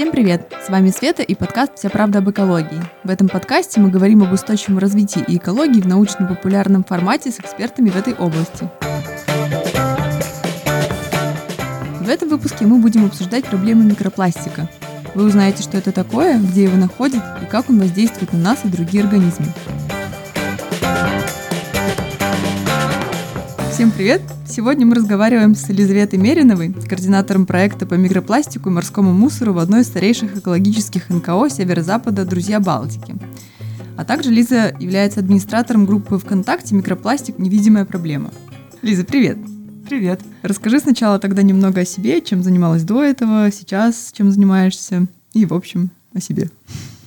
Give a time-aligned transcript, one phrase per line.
[0.00, 0.50] Всем привет!
[0.66, 2.80] С вами Света и подкаст «Вся правда об экологии».
[3.04, 7.90] В этом подкасте мы говорим об устойчивом развитии и экологии в научно-популярном формате с экспертами
[7.90, 8.70] в этой области.
[12.00, 14.70] В этом выпуске мы будем обсуждать проблемы микропластика.
[15.14, 18.68] Вы узнаете, что это такое, где его находят и как он воздействует на нас и
[18.68, 19.48] другие организмы.
[23.80, 24.20] Всем привет!
[24.46, 29.80] Сегодня мы разговариваем с Елизаветой Мериновой, координатором проекта по микропластику и морскому мусору в одной
[29.80, 33.16] из старейших экологических НКО Северо-Запада «Друзья Балтики».
[33.96, 37.38] А также Лиза является администратором группы ВКонтакте «Микропластик.
[37.38, 38.30] Невидимая проблема».
[38.82, 39.38] Лиза, привет!
[39.88, 40.20] Привет.
[40.42, 45.54] Расскажи сначала тогда немного о себе, чем занималась до этого, сейчас чем занимаешься, и, в
[45.54, 46.50] общем, о себе.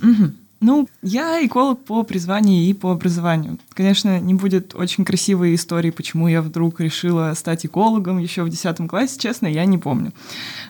[0.02, 0.32] Угу.
[0.64, 3.60] Ну, я эколог по призванию и по образованию.
[3.74, 8.88] Конечно, не будет очень красивой истории, почему я вдруг решила стать экологом еще в 10
[8.88, 10.14] классе, честно, я не помню.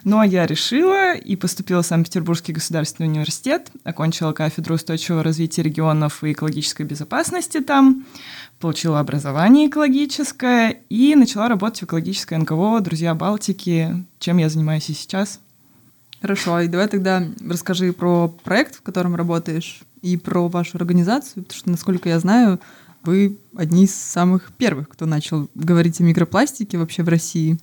[0.03, 6.31] Но я решила и поступила в Санкт-Петербургский государственный университет, окончила кафедру устойчивого развития регионов и
[6.31, 8.07] экологической безопасности там,
[8.59, 14.93] получила образование экологическое и начала работать в экологической НКО «Друзья Балтики», чем я занимаюсь и
[14.93, 15.39] сейчас.
[16.23, 21.59] Хорошо, и давай тогда расскажи про проект, в котором работаешь, и про вашу организацию, потому
[21.59, 22.61] что, насколько я знаю,
[23.03, 27.57] вы одни из самых первых, кто начал говорить о микропластике вообще в России.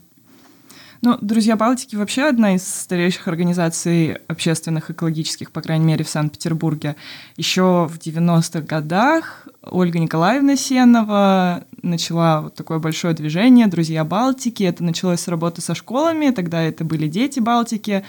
[1.01, 6.97] Ну, «Друзья Балтики» вообще одна из старейших организаций общественных, экологических, по крайней мере, в Санкт-Петербурге.
[7.39, 14.65] Еще в 90-х годах Ольга Николаевна Сенова начала вот такое большое движение «Друзья Балтики».
[14.65, 18.05] Это началось с работы со школами, тогда это были дети Балтики.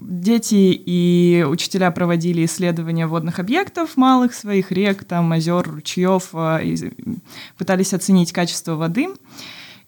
[0.00, 6.60] Дети и учителя проводили исследования водных объектов малых своих рек, там, озер, ручьев, а,
[7.56, 9.08] пытались оценить качество воды.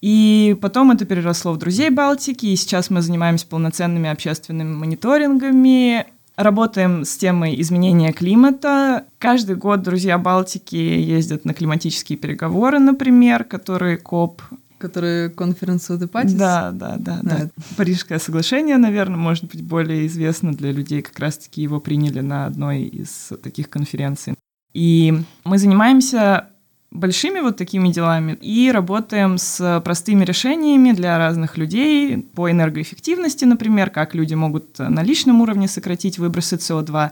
[0.00, 7.04] И потом это переросло в «Друзей Балтики», и сейчас мы занимаемся полноценными общественными мониторингами, работаем
[7.04, 9.06] с темой изменения климата.
[9.18, 14.40] Каждый год «Друзья Балтики» ездят на климатические переговоры, например, которые КОП
[14.78, 16.34] Которые конференцию Депатис?
[16.34, 17.36] Да, да, да, да.
[17.36, 17.50] да.
[17.76, 21.02] Парижское соглашение, наверное, может быть более известно для людей.
[21.02, 24.34] Как раз-таки его приняли на одной из таких конференций.
[24.74, 26.48] И мы занимаемся
[26.90, 33.90] большими вот такими делами и работаем с простыми решениями для разных людей по энергоэффективности, например,
[33.90, 37.10] как люди могут на личном уровне сократить выбросы СО2.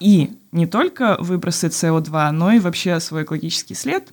[0.00, 4.12] И не только выбросы СО2, но и вообще свой экологический след.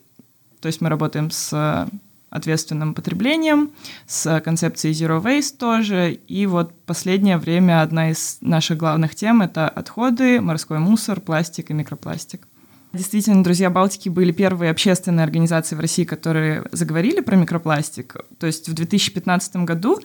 [0.60, 1.88] То есть мы работаем с
[2.30, 3.72] ответственным потреблением,
[4.06, 6.14] с концепцией Zero Waste тоже.
[6.28, 11.74] И вот последнее время одна из наших главных тем— это отходы, морской мусор, пластик и
[11.74, 12.48] микропластик.
[12.94, 18.16] Действительно, «Друзья Балтики» были первые общественные организации в России, которые заговорили про микропластик.
[18.40, 20.00] То есть в 2015 году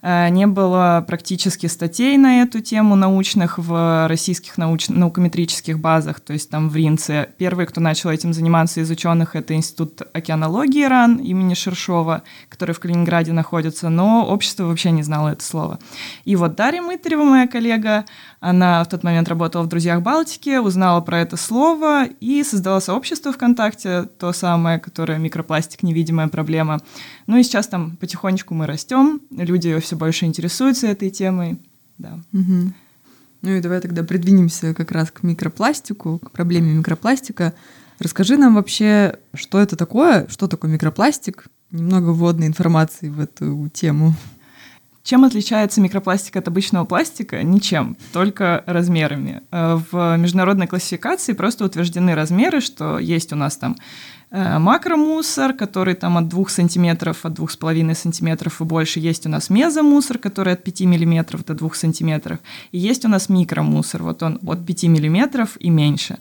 [0.00, 4.88] не было практически статей на эту тему научных в российских науч...
[4.88, 7.30] наукометрических базах, то есть там в Ринце.
[7.36, 12.80] Первый, кто начал этим заниматься из ученых, это Институт океанологии РАН имени Шершова, который в
[12.80, 15.80] Калининграде находится, но общество вообще не знало это слово.
[16.24, 18.04] И вот Дарья Мытарева, моя коллега,
[18.38, 23.32] она в тот момент работала в «Друзьях Балтики», узнала про это слово и создала сообщество
[23.32, 26.80] ВКонтакте, то самое, которое микропластик, невидимая проблема.
[27.28, 31.60] Ну и сейчас там потихонечку мы растем, люди все больше интересуются этой темой.
[31.98, 32.20] Да.
[32.32, 32.72] Угу.
[33.42, 37.52] Ну и давай тогда придвинемся как раз к микропластику, к проблеме микропластика.
[37.98, 44.14] Расскажи нам вообще, что это такое, что такое микропластик, немного вводной информации в эту тему.
[45.08, 47.42] Чем отличается микропластик от обычного пластика?
[47.42, 49.40] Ничем, только размерами.
[49.50, 53.76] Э, в международной классификации просто утверждены размеры, что есть у нас там
[54.30, 59.00] э, макромусор, который там от 2 сантиметров, от 2,5 сантиметров и больше.
[59.00, 62.40] Есть у нас мезомусор, который от 5 миллиметров до 2 сантиметров.
[62.72, 66.18] И есть у нас микромусор, вот он от 5 миллиметров и меньше.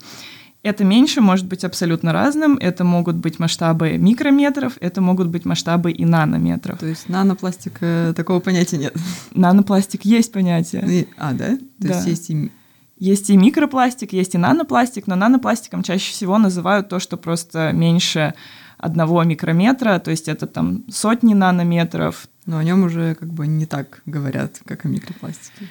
[0.68, 2.58] Это меньше может быть абсолютно разным.
[2.58, 6.78] Это могут быть масштабы микрометров, это могут быть масштабы и нанометров.
[6.80, 8.94] То есть нанопластика такого понятия нет?
[9.34, 10.84] Нанопластик есть понятие.
[10.86, 11.56] И, а, да?
[11.56, 11.96] То да.
[11.96, 12.52] есть есть и
[13.00, 18.34] есть и микропластик, есть и нанопластик, но нанопластиком чаще всего называют то, что просто меньше
[18.78, 22.28] одного микрометра, то есть это там сотни нанометров.
[22.46, 25.68] Но о нем уже как бы не так говорят, как о микропластике.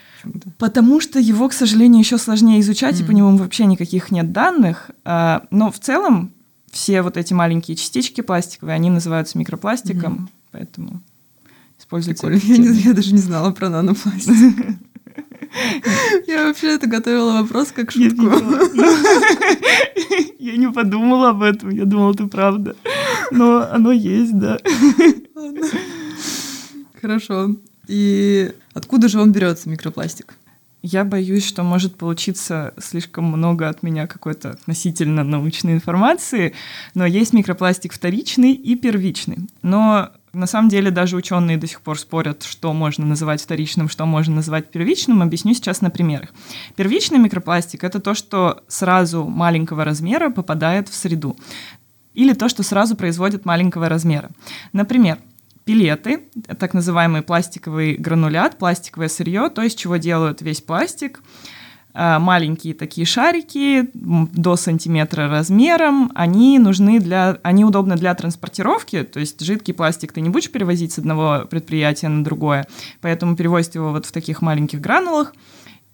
[0.59, 3.05] Потому что его, к сожалению, еще сложнее изучать, mm.
[3.05, 4.91] и по нему вообще никаких нет данных.
[5.05, 6.33] А, но в целом
[6.71, 11.03] все вот эти маленькие частички пластиковые, они называются микропластиком, mm поэтому
[11.79, 12.29] используются.
[12.29, 14.33] Я, не, я даже не знала про нанопластик.
[16.27, 18.31] Я вообще это готовила вопрос как шутку.
[20.39, 22.77] Я не подумала об этом, я думала, это правда.
[23.31, 24.59] Но оно есть, да.
[27.01, 27.57] Хорошо.
[27.89, 30.35] И откуда же он берется, микропластик?
[30.83, 36.55] Я боюсь, что может получиться слишком много от меня какой-то относительно научной информации,
[36.95, 39.39] но есть микропластик вторичный и первичный.
[39.63, 44.07] Но на самом деле даже ученые до сих пор спорят, что можно называть вторичным, что
[44.07, 45.23] можно называть первичным.
[45.23, 46.35] Объясню сейчас на примерах.
[46.77, 51.37] Первичный микропластик— это то, что сразу маленького размера попадает в среду.
[52.15, 54.31] Или то, что сразу производит маленького размера.
[54.73, 55.19] Например,
[55.65, 56.29] пилеты,
[56.59, 61.23] так называемый пластиковый гранулят, пластиковое сырье, то, из чего делают весь пластик.
[61.99, 69.19] А, маленькие такие шарики до сантиметра размером, они нужны для, они удобны для транспортировки, то
[69.19, 72.67] есть жидкий пластик ты не будешь перевозить с одного предприятия на другое,
[73.01, 75.33] поэтому перевозить его вот в таких маленьких гранулах.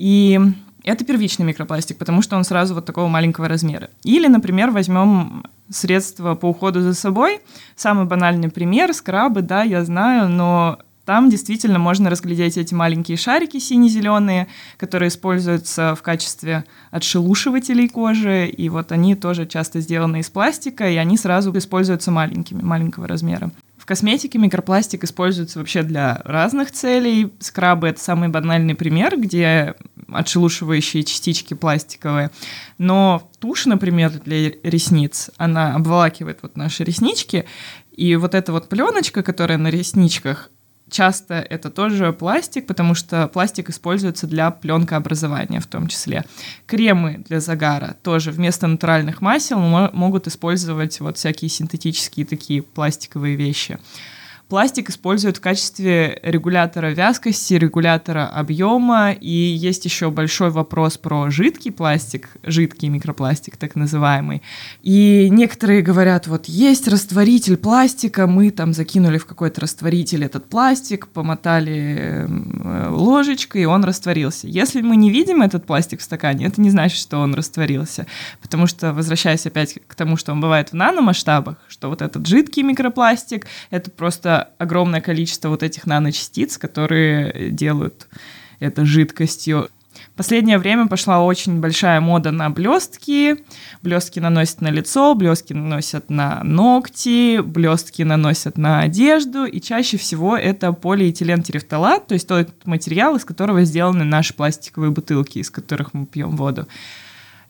[0.00, 0.40] И
[0.82, 3.88] это первичный микропластик, потому что он сразу вот такого маленького размера.
[4.02, 7.38] Или, например, возьмем средства по уходу за собой.
[7.76, 13.58] Самый банальный пример— скрабы, да, я знаю, но там действительно можно разглядеть эти маленькие шарики
[13.58, 14.46] сине-зеленые,
[14.76, 20.96] которые используются в качестве отшелушивателей кожи, и вот они тоже часто сделаны из пластика, и
[20.96, 23.50] они сразу используются маленькими, маленького размера.
[23.82, 27.32] В косметике микропластик используется вообще для разных целей.
[27.40, 29.74] Скрабы— это самый банальный пример, где
[30.08, 32.30] отшелушивающие частички пластиковые.
[32.78, 37.44] Но тушь, например, для ресниц, она обволакивает вот наши реснички,
[37.90, 40.50] и вот эта вот пленочка, которая на ресничках,
[40.92, 46.24] часто это тоже пластик, потому что пластик используется для пленкообразования в том числе.
[46.66, 53.78] Кремы для загара тоже вместо натуральных масел могут использовать вот всякие синтетические такие пластиковые вещи.
[54.52, 61.72] Пластик используют в качестве регулятора вязкости, регулятора объема, и есть еще большой вопрос про жидкий
[61.72, 64.42] пластик, жидкий микропластик так называемый.
[64.82, 71.08] И некоторые говорят, вот есть растворитель пластика, мы там закинули в какой-то растворитель этот пластик,
[71.08, 72.26] помотали
[72.90, 74.48] ложечкой, и он растворился.
[74.48, 78.06] Если мы не видим этот пластик в стакане, это не значит, что он растворился,
[78.42, 82.62] потому что, возвращаясь опять к тому, что он бывает в наномасштабах, что вот этот жидкий
[82.62, 88.08] микропластик, это просто огромное количество вот этих наночастиц, которые делают
[88.60, 89.68] это жидкостью.
[90.16, 93.44] Последнее время пошла очень большая мода на блестки.
[93.82, 99.44] Блестки наносят на лицо, блестки наносят на ногти, блестки наносят на одежду.
[99.44, 104.90] И чаще всего это полиэтилен терефталат, то есть тот материал, из которого сделаны наши пластиковые
[104.90, 106.66] бутылки, из которых мы пьем воду.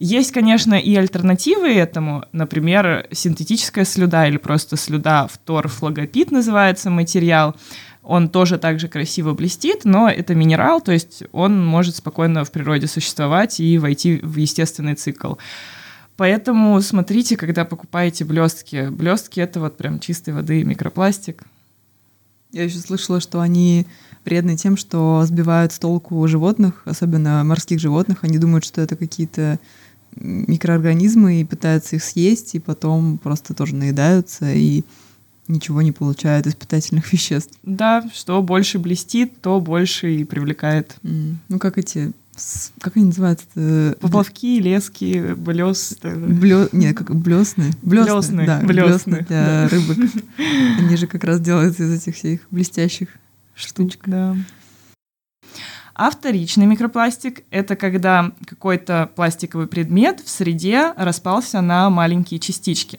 [0.04, 7.54] Есть, конечно, и альтернативы этому, например, синтетическая слюда или просто слюда фторфлогопит называется материал.
[8.02, 12.88] Он тоже также красиво блестит, но это минерал, то есть он может спокойно в природе
[12.88, 15.34] существовать и войти в естественный цикл.
[16.16, 18.88] Поэтому смотрите, когда покупаете блестки.
[18.88, 21.44] Блестки это вот прям чистой воды микропластик.
[22.50, 23.86] Я еще слышала, что они
[24.24, 28.24] вредны тем, что сбивают с толку животных, особенно морских животных.
[28.24, 29.60] Они думают, что это какие-то
[30.16, 34.84] микроорганизмы и пытаются их съесть, и потом просто тоже наедаются и
[35.48, 37.58] ничего не получают из питательных веществ.
[37.62, 40.96] Да, что больше блестит, то больше и привлекает.
[41.02, 41.36] Mm.
[41.48, 42.12] Ну, как эти
[42.80, 43.96] как они называются?
[44.00, 45.98] Поплавки, лески, блес.
[46.02, 46.68] Блё...
[46.72, 47.72] Нет, как блесны.
[47.82, 49.98] Блесны, да, блесны для рыбок.
[50.78, 53.08] Они же как раз делаются из этих всех блестящих
[53.54, 54.00] штучек.
[54.06, 54.34] Да.
[55.94, 62.98] А вторичный микропластик— это когда какой-то пластиковый предмет в среде распался на маленькие частички.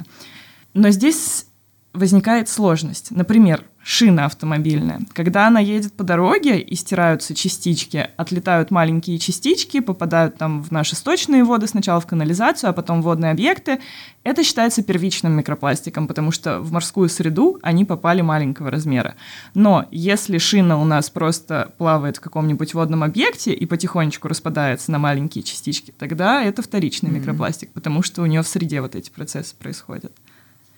[0.74, 1.48] Но здесь
[1.94, 3.12] возникает сложность.
[3.12, 5.02] Например, шина автомобильная.
[5.14, 10.96] Когда она едет по дороге и стираются частички, отлетают маленькие частички, попадают там в наши
[10.96, 13.80] сточные воды, сначала в канализацию, а потом в водные объекты,
[14.24, 19.16] это считается первичным микропластиком, потому что в морскую среду они попали маленького размера.
[19.54, 24.98] Но если шина у нас просто плавает в каком-нибудь водном объекте и потихонечку распадается на
[24.98, 27.20] маленькие частички, тогда это вторичный mm-hmm.
[27.20, 30.14] микропластик, потому что у нее в среде вот эти процессы происходят.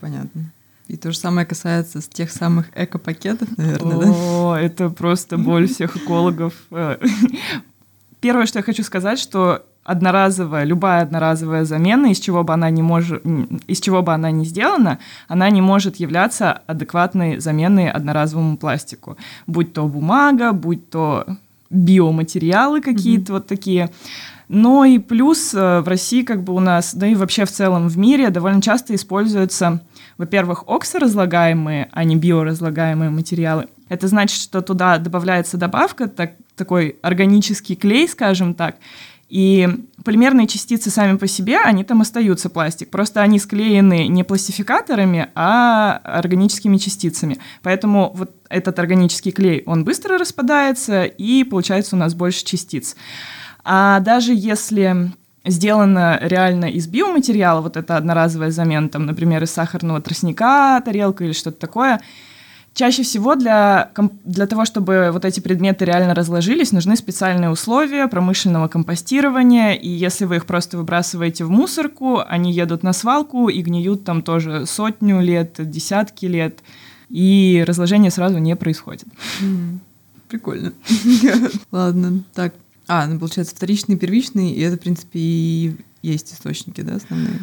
[0.01, 0.51] Понятно.
[0.87, 4.61] И то же самое касается тех самых эко-пакетов, наверное, О, да?
[4.61, 6.53] это просто боль всех экологов.
[8.19, 12.81] Первое, что я хочу сказать, что одноразовая, любая одноразовая замена, из чего бы она не
[12.81, 13.23] может,
[13.67, 19.17] из чего бы она ни сделана, она не может являться адекватной заменой одноразовому пластику.
[19.47, 21.25] Будь то бумага, будь то
[21.69, 23.35] биоматериалы какие-то mm-hmm.
[23.35, 23.89] вот такие.
[24.47, 27.87] Но и плюс э, в России как бы у нас, да и вообще в целом
[27.87, 29.81] в мире довольно часто используются
[30.17, 33.67] во-первых, оксоразлагаемые, а не биоразлагаемые материалы.
[33.89, 38.77] Это значит, что туда добавляется добавка, так, такой органический клей, скажем так,
[39.27, 39.67] и
[40.03, 42.91] полимерные частицы сами по себе, они там остаются, пластик.
[42.91, 47.37] Просто они склеены не пластификаторами, а органическими частицами.
[47.63, 52.95] Поэтому вот этот органический клей, он быстро распадается, и получается у нас больше частиц.
[53.63, 55.11] А даже если
[55.45, 61.33] сделано реально из биоматериала, вот это одноразовая замена, там, например, из сахарного тростника тарелка или
[61.33, 62.01] что-то такое,
[62.75, 63.91] Чаще всего для,
[64.25, 70.25] для того, чтобы вот эти предметы реально разложились, нужны специальные условия промышленного компостирования, и если
[70.25, 75.21] вы их просто выбрасываете в мусорку, они едут на свалку и гниют там тоже сотню
[75.21, 76.59] лет, десятки лет,
[77.07, 79.07] и разложение сразу не происходит.
[80.27, 80.73] Прикольно.
[81.71, 82.55] Ладно, так.
[82.87, 87.39] А, ну, получается, вторичный, первичный, и это, в принципе, и есть источники, да, основные?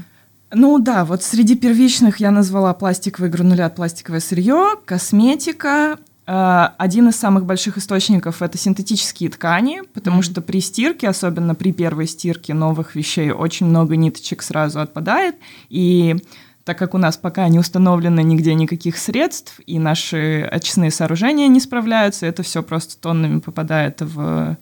[0.54, 5.98] Ну да, вот среди первичных я назвала пластиковые гранулят, пластиковое сырье, косметика.
[6.26, 10.24] Э, один из самых больших источников это синтетические ткани, потому mm-hmm.
[10.24, 15.36] что при стирке, особенно при первой стирке новых вещей, очень много ниточек сразу отпадает.
[15.70, 16.16] И
[16.64, 21.60] так как у нас пока не установлено нигде никаких средств, и наши очистные сооружения не
[21.60, 24.58] справляются, это все просто тоннами попадает в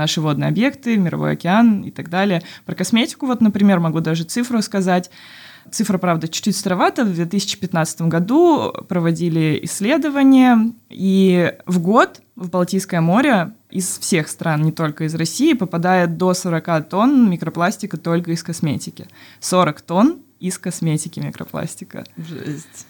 [0.00, 2.42] наши водные объекты, мировой океан и так далее.
[2.64, 5.10] Про косметику, вот, например, могу даже цифру сказать.
[5.70, 7.04] Цифра, правда, чуть-чуть старовата.
[7.04, 14.72] В 2015 году проводили исследования, и в год в Балтийское море из всех стран, не
[14.72, 19.06] только из России, попадает до 40 тонн микропластика только из косметики.
[19.40, 22.04] 40 тонн из косметики микропластика.
[22.16, 22.86] Жесть.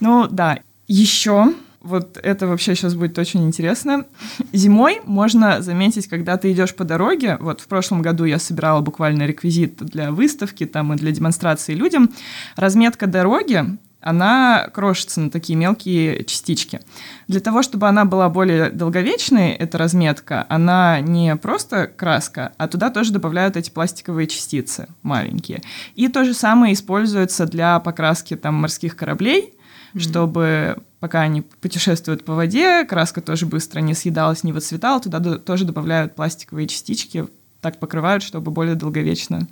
[0.00, 0.58] Ну да.
[0.88, 1.54] Еще
[1.86, 4.04] вот это вообще сейчас будет очень интересно.
[4.52, 9.26] Зимой можно заметить, когда ты идешь по дороге, вот в прошлом году я собирала буквально
[9.26, 12.10] реквизит для выставки там и для демонстрации людям,
[12.56, 13.64] разметка дороги,
[14.06, 16.80] она крошится на такие мелкие частички.
[17.26, 22.90] Для того, чтобы она была более долговечной, эта разметка, она не просто краска, а туда
[22.90, 25.60] тоже добавляют эти пластиковые частицы маленькие.
[25.96, 29.54] И то же самое используется для покраски там морских кораблей,
[29.94, 30.00] mm-hmm.
[30.00, 30.76] чтобы
[31.06, 36.16] пока они путешествуют по воде, краска тоже быстро не съедалась, не выцветала, туда тоже добавляют
[36.16, 37.26] пластиковые частички,
[37.60, 39.46] так покрывают, чтобы более долговечно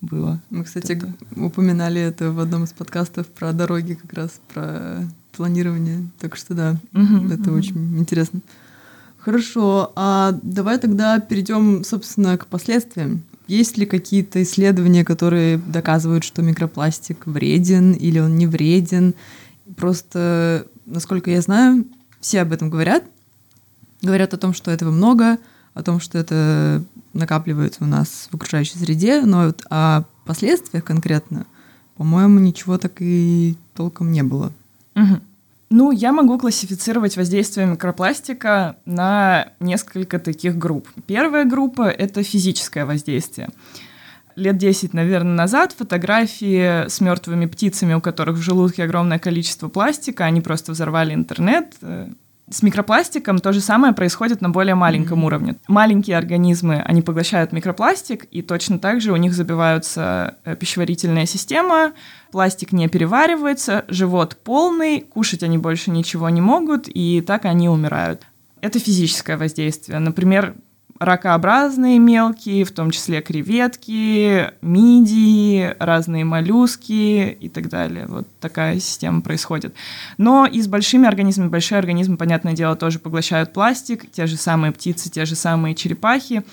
[0.00, 0.40] было.
[0.50, 1.12] Мы, кстати, это.
[1.34, 6.08] упоминали это в одном из подкастов про дороги, как раз про планирование.
[6.20, 7.58] Так что да, угу, это угу.
[7.58, 8.38] очень интересно.
[9.18, 13.24] Хорошо, а давай тогда перейдем, собственно, к последствиям.
[13.48, 19.14] Есть ли какие-то исследования, которые доказывают, что микропластик вреден или он не вреден?
[19.76, 21.86] Просто насколько я знаю,
[22.20, 23.04] все об этом говорят.
[24.02, 25.38] Говорят о том, что этого много,
[25.74, 31.46] о том, что это накапливается у нас в окружающей среде, но вот о последствиях конкретно,
[31.96, 34.52] по-моему, ничего так и толком не было.
[34.94, 35.20] Угу.
[35.70, 40.86] Ну, я могу классифицировать воздействие микропластика на несколько таких групп.
[41.06, 43.48] Первая группа— это физическое воздействие
[44.36, 50.24] лет 10, наверное, назад фотографии с мертвыми птицами, у которых в желудке огромное количество пластика,
[50.24, 51.74] они просто взорвали интернет.
[52.50, 55.26] С микропластиком то же самое происходит на более маленьком mm-hmm.
[55.26, 55.56] уровне.
[55.68, 61.92] Маленькие организмы, они поглощают микропластик, и точно так же у них забивается э, пищеварительная система,
[62.30, 68.26] пластик не переваривается, живот полный, кушать они больше ничего не могут, и так они умирают.
[68.60, 69.98] Это физическое воздействие.
[69.98, 70.54] Например,
[71.04, 78.06] ракообразные мелкие, в том числе креветки, мидии, разные моллюски и так далее.
[78.06, 79.74] Вот такая система происходит.
[80.16, 84.72] Но и с большими организмами, большие организмы, понятное дело, тоже поглощают пластик, те же самые
[84.72, 86.44] птицы, те же самые черепахи,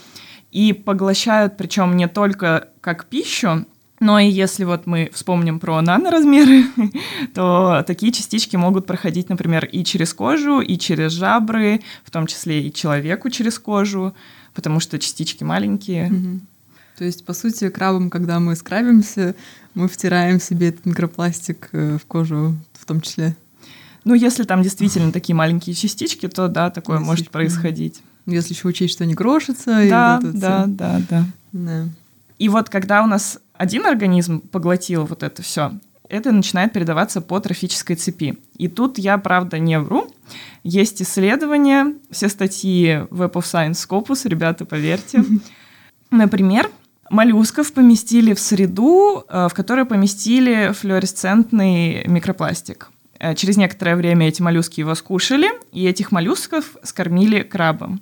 [0.52, 3.66] и поглощают, причем не только как пищу,
[4.00, 6.64] но и если вот мы вспомним про наноразмеры,
[7.36, 12.62] то такие частички могут проходить, например, и через кожу, и через жабры, в том числе
[12.62, 14.16] и человеку через кожу
[14.60, 16.08] потому что частички маленькие.
[16.08, 16.40] Угу.
[16.98, 19.34] То есть, по сути, крабом, когда мы скрабимся,
[19.74, 23.38] мы втираем себе этот микропластик э, в кожу в том числе.
[24.04, 28.02] Ну, если там действительно такие маленькие частички, то да, такое может происходить.
[28.26, 29.88] Если еще учесть, что они крошатся.
[29.90, 31.90] Да, и вот да, да, да, да.
[32.38, 35.72] И вот когда у нас один организм поглотил вот это все,
[36.10, 38.38] это начинает передаваться по трофической цепи.
[38.58, 40.12] И тут я, правда, не вру.
[40.64, 45.24] Есть исследования, все статьи Web of Science Scopus, ребята, поверьте.
[46.12, 46.70] Например,
[47.10, 52.90] моллюсков поместили в среду, э, в которой поместили флуоресцентный микропластик.
[53.20, 58.02] Э, через некоторое время эти моллюски его скушали, и этих моллюсков скормили крабом.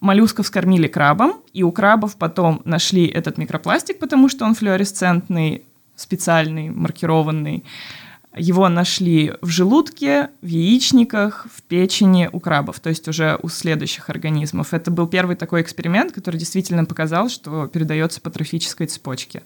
[0.00, 5.62] Моллюсков скормили крабом, и у крабов потом нашли этот микропластик, потому что он флуоресцентный,
[6.02, 7.64] специальный, маркированный.
[8.36, 14.08] Его нашли в желудке, в яичниках, в печени у крабов, то есть уже у следующих
[14.08, 14.72] организмов.
[14.72, 19.42] Это был первый такой эксперимент, который действительно показал, что передается по трофической цепочке.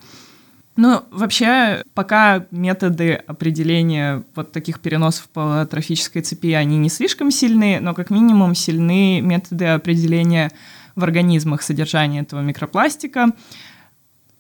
[0.77, 7.79] Ну, вообще, пока методы определения вот таких переносов по трофической цепи, они не слишком сильны,
[7.81, 10.53] но как минимум сильны методы определения
[10.95, 13.33] в организмах содержание этого микропластика.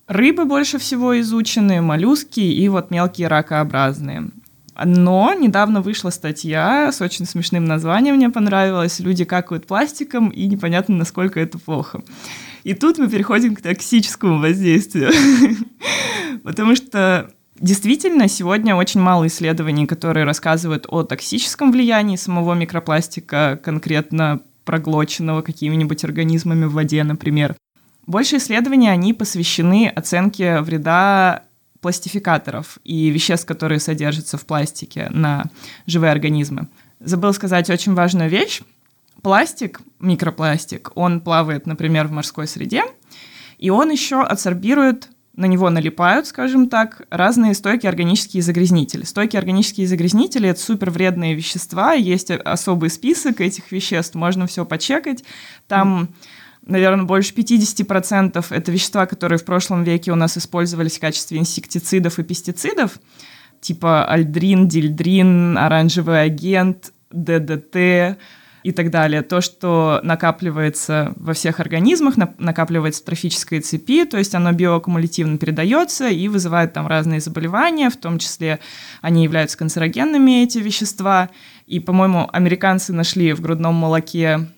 [0.07, 4.31] Рыбы больше всего изучены, моллюски и вот мелкие ракообразные.
[4.85, 9.01] Но недавно вышла статья с очень смешным названием, мне понравилось.
[9.01, 12.03] Люди какают пластиком, и непонятно, насколько это плохо.
[12.63, 15.11] И тут мы переходим к токсическому воздействию.
[16.45, 24.43] Потому что Действительно, сегодня очень мало исследований, которые рассказывают о токсическом влиянии самого микропластика, конкретно
[24.67, 27.57] проглоченного какими-нибудь организмами в воде, например.
[28.07, 31.43] Больше исследований, они посвящены оценке вреда
[31.81, 35.45] пластификаторов и веществ, которые содержатся в пластике на
[35.87, 36.69] живые организмы.
[37.01, 38.63] Забыл сказать очень важную вещь.
[39.23, 42.85] Пластик, микропластик, он плавает, например, в морской среде,
[43.59, 49.05] и он еще адсорбирует на него налипают, скажем так, разные стойкие органические загрязнители.
[49.05, 55.25] Стойкие органические загрязнители— это супер вредные вещества, есть особый список этих веществ, можно все почекать.
[55.69, 56.09] Там,
[56.66, 62.18] наверное, больше 50% это вещества, которые в прошлом веке у нас использовались в качестве инсектицидов
[62.18, 62.99] и пестицидов,
[63.61, 68.18] типа альдрин, дильдрин, оранжевый агент, ДДТ,
[68.66, 69.23] и так далее.
[69.23, 76.08] То, что накапливается во всех организмах, накапливается в трофической цепи, то есть оно биоаккумулятивно передается
[76.08, 78.58] и вызывает там разные заболевания, в том числе
[79.02, 81.30] они являются канцерогенными, эти вещества.
[81.68, 84.49] И, по-моему, американцы нашли в грудном молоке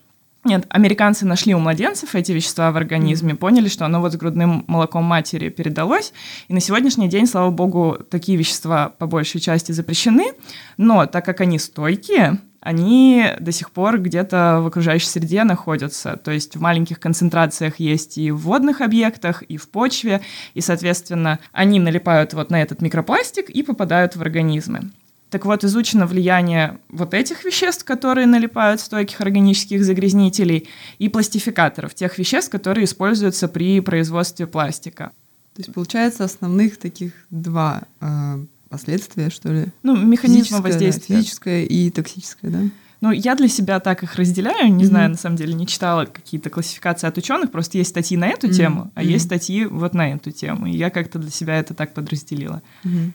[0.49, 4.65] нет, американцы нашли у младенцев эти вещества в организме, поняли, что оно вот с грудным
[4.67, 6.15] молоком матери передалось.
[6.49, 10.33] И на сегодняшний день, слава богу, такие вещества по большей части запрещены.
[10.79, 16.17] Но так как они стойкие, они до сих пор где-то в окружающей среде находятся.
[16.17, 20.23] То есть в маленьких концентрациях есть и в водных объектах, и в почве,
[20.55, 24.91] и, соответственно, они налипают вот на этот микропластик и попадают в организмы.
[25.31, 30.69] Так вот, изучено влияние вот этих веществ, которые налипают стойких органических загрязнителей,
[30.99, 35.13] и пластификаторов, тех веществ, которые используются при производстве пластика.
[35.55, 39.67] То есть, получается, основных таких два э, последствия, что ли?
[39.83, 41.17] Ну, механизм воздействия.
[41.17, 42.61] Да, физическое и токсическое, да?
[43.01, 44.87] Ну, я для себя так их разделяю, не mm-hmm.
[44.87, 48.49] знаю, на самом деле, не читала какие-то классификации от ученых, просто есть статьи на эту
[48.49, 48.53] mm-hmm.
[48.55, 49.07] тему, а mm-hmm.
[49.07, 52.61] есть статьи вот на эту тему, и я как-то для себя это так подразделила.
[52.85, 53.13] Mm-hmm.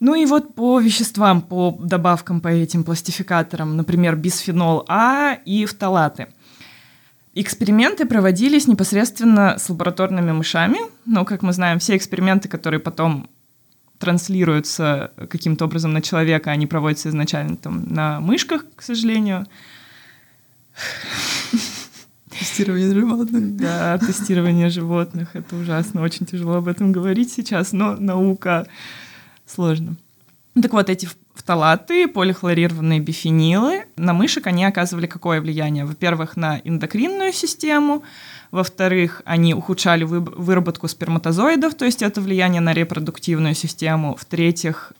[0.00, 6.28] Ну и вот по веществам, по добавкам, по этим пластификаторам, например, бисфенол А и фталаты.
[7.34, 13.28] Эксперименты проводились непосредственно с лабораторными мышами, но, как мы знаем, все эксперименты, которые потом
[13.98, 19.46] транслируются каким-то образом на человека, они проводятся изначально там на мышках, к сожалению.
[22.30, 23.56] Тестирование животных.
[23.56, 25.34] Да, тестирование животных.
[25.34, 26.02] Это ужасно.
[26.02, 28.68] Очень тяжело об этом говорить сейчас, но наука
[29.48, 29.96] сложно.
[30.60, 35.84] Так вот, эти фталаты, полихлорированные бифенилы, на мышек они оказывали какое влияние?
[35.84, 38.02] Во-первых, на эндокринную систему,
[38.50, 44.16] во-вторых, они ухудшали выработку сперматозоидов, то есть это влияние на репродуктивную систему.
[44.16, 44.92] В-третьих,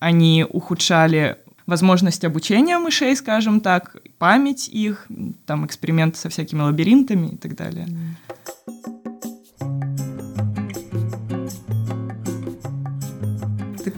[0.00, 5.06] они ухудшали возможность обучения мышей, скажем так, память их,
[5.46, 7.88] там эксперименты со всякими лабиринтами и так далее.
[8.26, 8.99] Так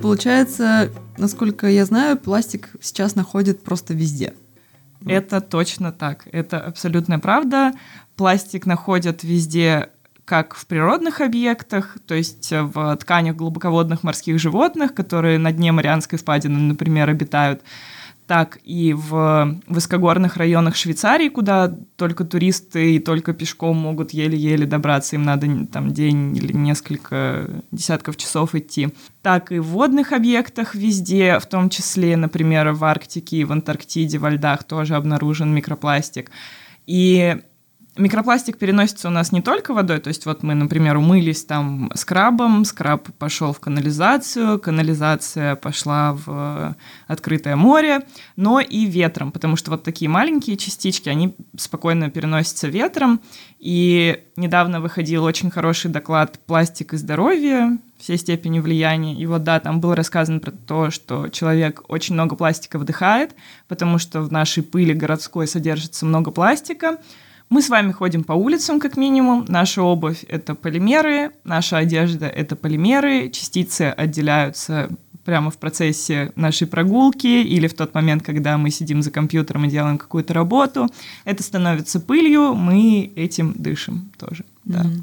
[0.02, 4.34] получается, насколько я знаю, пластик сейчас находит просто везде.
[5.06, 6.28] Это точно так.
[6.32, 7.72] Это абсолютная правда.
[8.16, 9.88] Пластик находят везде
[10.24, 16.18] как в природных объектах, то есть в тканях глубоководных морских животных, которые на дне Марианской
[16.18, 17.62] впадины, например, обитают,
[18.26, 25.16] так и в высокогорных районах Швейцарии, куда только туристы и только пешком могут еле-еле добраться,
[25.16, 28.90] им надо там день или несколько десятков часов идти,
[29.22, 34.18] так и в водных объектах везде, в том числе, например, в Арктике и в Антарктиде,
[34.18, 36.30] во льдах тоже обнаружен микропластик.
[36.86, 37.36] И
[37.94, 42.64] Микропластик переносится у нас не только водой, то есть вот мы, например, умылись там скрабом,
[42.64, 46.74] скраб пошел в канализацию, канализация пошла в
[47.06, 53.20] открытое море, но и ветром, потому что вот такие маленькие частички, они спокойно переносятся ветром.
[53.58, 59.14] И недавно выходил очень хороший доклад «Пластик и здоровье», все степени влияния.
[59.14, 63.36] И вот да, там было рассказано про то, что человек очень много пластика вдыхает,
[63.68, 66.98] потому что в нашей пыли городской содержится много пластика,
[67.52, 69.44] мы с вами ходим по улицам, как минимум.
[69.46, 73.28] Наша обувь— это полимеры, наша одежда— это полимеры.
[73.28, 74.88] Частицы отделяются
[75.22, 79.68] прямо в процессе нашей прогулки или в тот момент, когда мы сидим за компьютером и
[79.68, 80.88] делаем какую-то работу.
[81.26, 84.46] Это становится пылью, мы этим дышим тоже.
[84.64, 84.84] Да.
[84.84, 85.02] Mm-hmm.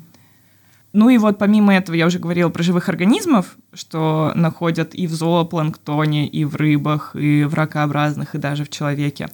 [0.93, 5.13] Ну и вот помимо этого я уже говорила про живых организмов, что находят и в
[5.13, 9.29] зоопланктоне, и в рыбах, и в ракообразных, и даже в человеке.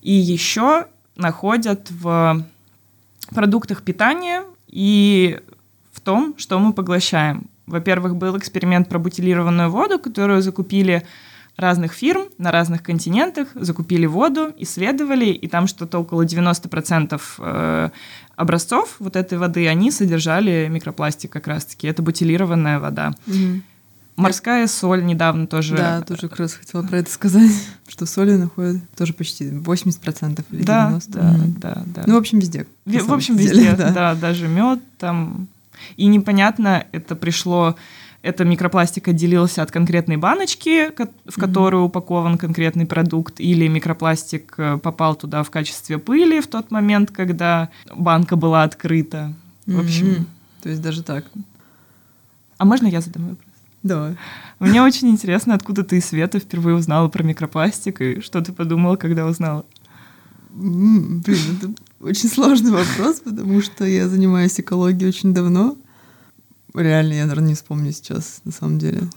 [0.00, 0.86] И еще
[1.18, 2.44] находят в
[3.34, 5.40] продуктах питания и
[5.92, 7.46] в том, что мы поглощаем.
[7.66, 11.04] Во-первых, был эксперимент про бутилированную воду, которую закупили
[11.58, 17.90] разных фирм на разных континентах, закупили воду, исследовали, и там что-то около 90% э,
[18.36, 21.88] образцов вот этой воды, они содержали микропластик как раз-таки.
[21.88, 23.12] Это бутилированная вода.
[23.26, 23.64] Мгм.
[24.18, 25.76] Морская соль недавно тоже...
[25.76, 27.50] Да, тоже как раз хотела про это сказать,
[27.88, 31.02] что соли находят тоже почти 80% или да, 90%.
[31.08, 32.02] да, да, да.
[32.06, 32.66] Ну, в общем, везде.
[32.84, 33.90] В самом общем, деле, везде, да.
[33.92, 34.14] да.
[34.14, 35.48] даже мед там.
[35.96, 37.76] И непонятно, это пришло,
[38.22, 40.90] это микропластик отделился от конкретной баночки,
[41.24, 46.72] в которую упакован конкретный продукт, или микропластик э, попал туда в качестве пыли в тот
[46.72, 49.32] момент, когда банка была открыта.
[49.66, 50.26] В общем, Мгм.
[50.62, 51.24] То есть даже так.
[52.56, 53.47] а можно я задам вопрос?
[53.88, 54.16] Давай.
[54.58, 59.24] Мне очень интересно, откуда ты, Света, впервые узнала про микропластик, и что ты подумала, когда
[59.26, 59.64] узнала?
[60.50, 65.76] Блин, это очень сложный вопрос, потому что я занимаюсь экологией очень давно.
[66.74, 69.08] Реально, я, наверное, не вспомню сейчас, на самом деле.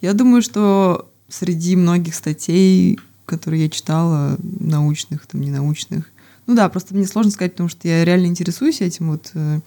[0.00, 6.10] Я думаю, что среди многих статей, которые я читала, научных, там, ненаучных,
[6.46, 9.12] ну да, просто мне сложно сказать, потому что я реально интересуюсь этим.
[9.12, 9.60] Вот э,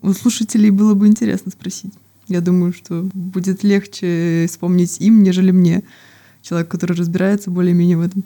[0.00, 1.92] у слушателей было бы интересно спросить.
[2.28, 5.82] Я думаю, что будет легче вспомнить им, нежели мне,
[6.42, 8.24] человек, который разбирается более-менее в этом.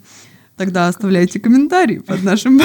[0.56, 2.58] Тогда оставляйте комментарии под нашим...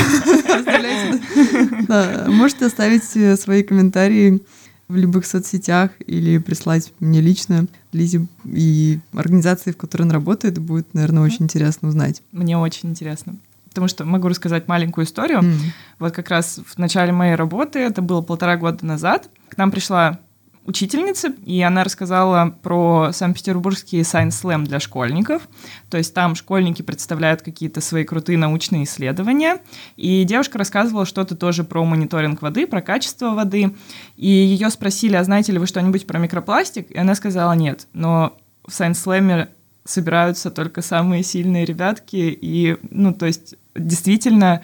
[2.27, 4.41] Можете оставить э, свои комментарии
[4.87, 10.93] в любых соцсетях или прислать мне лично, Лизе и организации, в которой он работает, будет,
[10.93, 12.21] наверное, очень интересно узнать.
[12.31, 13.35] Мне очень интересно.
[13.69, 15.39] Потому что могу рассказать маленькую историю.
[15.39, 15.57] М.
[15.99, 20.19] Вот как раз в начале моей работы, это было полтора года назад, к нам пришла
[20.65, 25.47] учительница, и она рассказала про Санкт-Петербургский Science Slam для школьников.
[25.89, 29.59] То есть там школьники представляют какие-то свои крутые научные исследования.
[29.97, 33.75] И девушка рассказывала что-то тоже про мониторинг воды, про качество воды.
[34.15, 36.91] И ее спросили, а знаете ли вы что-нибудь про микропластик?
[36.91, 37.87] И она сказала нет.
[37.93, 39.49] Но в Science Slam
[39.85, 42.37] собираются только самые сильные ребятки.
[42.41, 44.61] И, ну, то есть, действительно,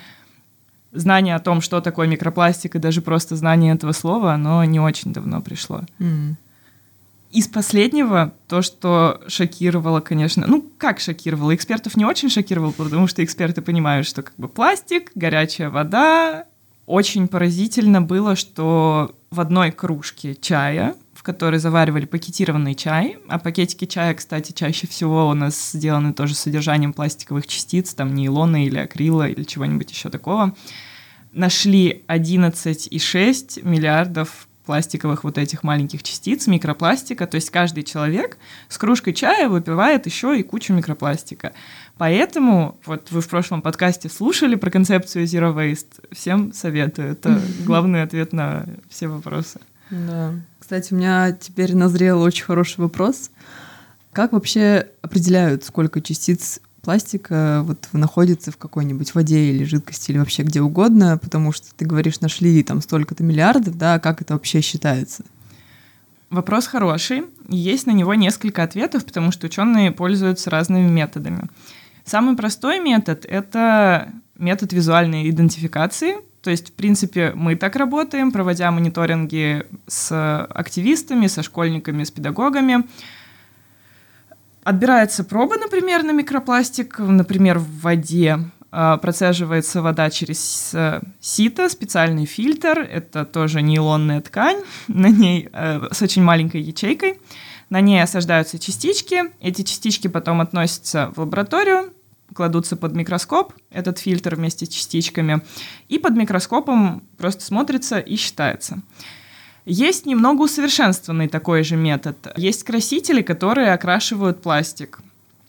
[0.91, 5.13] знание о том, что такое микропластик, и даже просто знание этого слова, оно не очень
[5.13, 5.81] давно пришло.
[5.99, 6.37] М.
[7.31, 13.23] Из последнего, то, что шокировало, конечно, ну, как шокировало, экспертов не очень шокировало, потому что
[13.23, 16.45] эксперты понимают, что как бы пластик, горячая вода.
[16.87, 23.83] Очень поразительно было, что в одной кружке чая, в которой заваривали пакетированный чай, а пакетики
[23.83, 28.77] чая, кстати, чаще всего у нас сделаны тоже с содержанием пластиковых частиц, там нейлона или
[28.77, 30.55] акрила или чего-нибудь еще такого,
[31.33, 37.27] нашли 11,6 миллиардов пластиковых вот этих маленьких частиц, микропластика.
[37.27, 38.37] То есть каждый человек
[38.69, 41.51] с кружкой чая выпивает еще и кучу микропластика.
[41.97, 46.05] Поэтому, вот вы в прошлом подкасте слушали про концепцию Zero Waste.
[46.13, 47.11] Всем советую.
[47.11, 49.59] Это главный ответ на все вопросы.
[49.89, 50.33] Да.
[50.59, 53.31] Кстати, у меня теперь назрел очень хороший вопрос.
[54.13, 60.43] Как вообще определяют, сколько частиц пластика вот находится в какой-нибудь воде или жидкости, или вообще
[60.43, 61.17] где угодно?
[61.17, 65.23] Потому что ты говоришь, нашли там столько-то миллиардов, да, как это вообще считается?
[66.29, 67.23] Вопрос хороший.
[67.47, 71.47] Есть на него несколько ответов, потому что ученые пользуются разными методами.
[72.05, 76.17] Самый простой метод— это метод визуальной идентификации.
[76.41, 82.85] То есть, в принципе, мы так работаем, проводя мониторинги с активистами, со школьниками, с педагогами.
[84.63, 88.39] Отбирается проба, например, на микропластик, например, в воде.
[88.71, 90.75] А, Процеживается вода через
[91.19, 92.79] сито, специальный фильтр.
[92.79, 97.19] Это тоже нейлонная ткань, на ней э, с очень маленькой ячейкой.
[97.69, 99.25] На ней осаждаются частички.
[99.41, 101.93] Эти частички потом относятся в лабораторию,
[102.33, 105.41] кладутся под микроскоп, этот фильтр вместе с частичками,
[105.87, 108.81] и под микроскопом просто смотрится и считается.
[109.65, 112.15] Есть немного усовершенствованный такой же метод.
[112.37, 114.99] Есть красители, которые окрашивают пластик.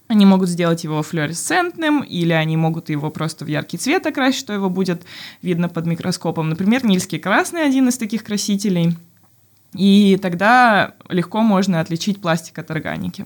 [0.09, 4.53] Они могут сделать его флуоресцентным, или они могут его просто в яркий цвет окрасить, что
[4.53, 5.03] его будет
[5.41, 6.49] видно под микроскопом.
[6.49, 8.97] Например, нильский красный один из таких красителей.
[9.73, 13.25] И тогда легко можно отличить пластик от органики.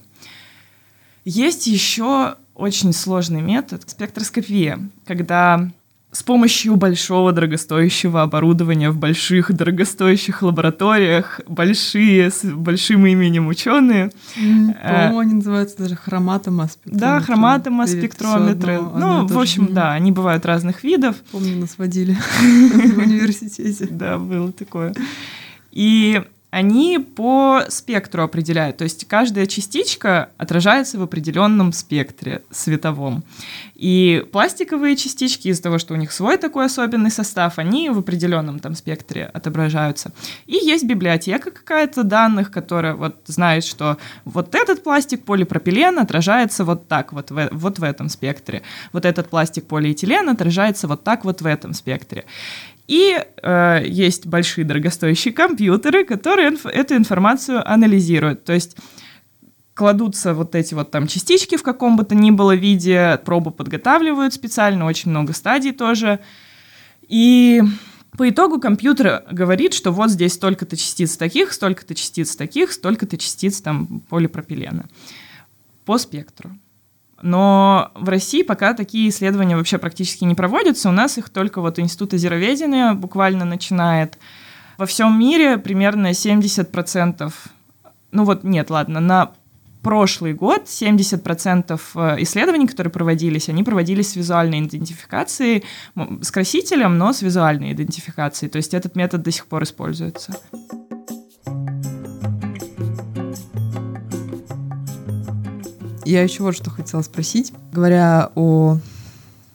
[1.24, 5.70] Есть еще очень сложный метод— спектроскопия, когда
[6.14, 15.18] с помощью большого дорогостоящего оборудования в больших дорогостоящих лабораториях большие, с большим именем ученые По-моему,
[15.18, 17.00] они называются даже хроматомоспектрометры.
[17.00, 18.80] да, хроматомоспектрометры.
[18.80, 19.72] Ну, в общем, же.
[19.74, 21.16] да, они бывают разных видов.
[21.32, 23.88] Помню, нас водили в университете.
[23.90, 24.94] Да, было такое.
[25.72, 26.22] И
[26.54, 28.76] они по спектру определяют.
[28.76, 33.24] То есть каждая частичка отражается в определенном спектре световом.
[33.74, 38.60] И пластиковые частички, из-за того, что у них свой такой особенный состав, они в определенном
[38.60, 40.12] там спектре отображаются.
[40.46, 46.86] И есть библиотека какая-то данных, которая вот знает, что вот этот пластик полипропилен отражается вот
[46.86, 48.62] так вот в, вот в этом спектре.
[48.92, 52.26] Вот этот пластик полиэтилен отражается вот так вот в этом спектре.
[52.86, 58.44] И э, есть большие дорогостоящие компьютеры, которые инф- эту информацию анализируют.
[58.44, 58.76] То есть
[59.74, 64.34] кладутся вот эти вот там частички в каком бы то ни было виде, пробу подготавливают
[64.34, 66.20] специально, очень много стадий тоже.
[67.08, 67.62] И
[68.16, 73.60] по итогу компьютер говорит, что вот здесь столько-то частиц таких, столько-то частиц таких, столько-то частиц
[73.60, 74.84] там полипропилена
[75.84, 76.50] по спектру.
[77.22, 80.88] Но в России пока такие исследования вообще практически не проводятся.
[80.88, 84.18] У нас их только вот Институт озероведения буквально начинает.
[84.78, 87.32] Во всем мире примерно 70%,
[88.10, 89.32] ну вот нет, ладно, на
[89.84, 95.62] прошлый год 70% э, исследований, которые проводились, они проводились с визуальной идентификацией,
[96.22, 98.50] с красителем, но с визуальной идентификацией.
[98.50, 100.34] То есть этот метод до сих пор используется.
[106.04, 107.52] Я еще вот что хотела спросить.
[107.72, 108.78] Говоря о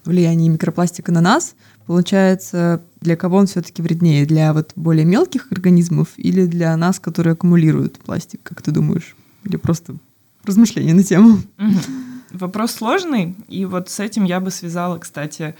[0.06, 4.26] влиянии микропластика на нас, получается, для кого он все-таки вреднее?
[4.26, 9.16] Для вот более мелких организмов или для нас, которые аккумулируют пластик, как ты думаешь?
[9.44, 9.96] Или просто
[10.44, 11.40] размышления на тему?
[12.32, 15.56] Вопрос сложный, и вот с этим я бы связала, кстати,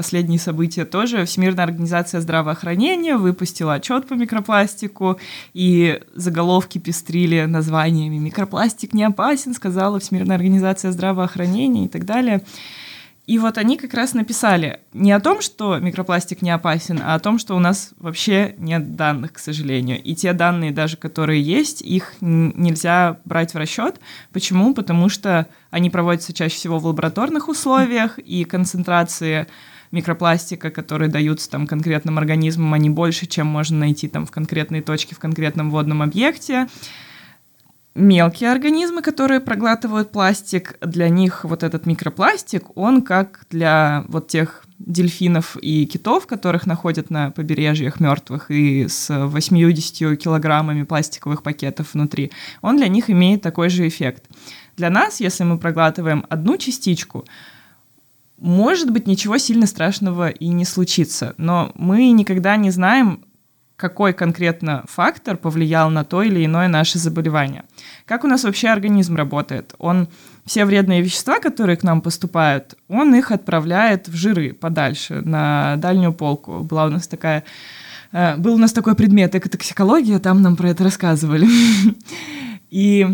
[0.00, 1.26] последние события тоже.
[1.26, 5.20] Всемирная организация здравоохранения выпустила отчет по микропластику,
[5.52, 12.40] и заголовки пестрили названиями «Микропластик не опасен», сказала Всемирная организация здравоохранения и так далее.
[13.26, 17.20] И вот они как раз написали не о том, что микропластик не опасен, а о
[17.20, 20.02] том, что у нас вообще нет данных, к сожалению.
[20.02, 24.00] И те данные даже, которые есть, их нельзя брать в расчет.
[24.32, 24.74] Почему?
[24.74, 29.46] Потому что они проводятся чаще всего в лабораторных условиях, и концентрации
[29.92, 35.14] микропластика, которые даются там конкретным организмам, они больше, чем можно найти там в конкретной точке,
[35.14, 36.68] в конкретном водном объекте.
[37.96, 44.64] Мелкие организмы, которые проглатывают пластик, для них вот этот микропластик, он как для вот тех
[44.78, 52.30] дельфинов и китов, которых находят на побережьях мертвых и с 80 килограммами пластиковых пакетов внутри,
[52.62, 54.24] он для них имеет такой же эффект.
[54.76, 57.24] Для нас, если мы проглатываем одну частичку,
[58.40, 63.24] может быть, ничего сильно страшного и не случится, но мы никогда не знаем,
[63.76, 67.64] какой конкретно фактор повлиял на то или иное наше заболевание.
[68.04, 69.74] Как у нас вообще организм работает?
[69.78, 70.08] Он
[70.44, 76.12] все вредные вещества, которые к нам поступают, он их отправляет в жиры подальше, на дальнюю
[76.12, 76.60] полку.
[76.60, 77.44] Была у нас такая
[78.12, 81.48] э, был у нас такой предмет экотоксикология, там нам про это рассказывали.
[82.70, 83.06] И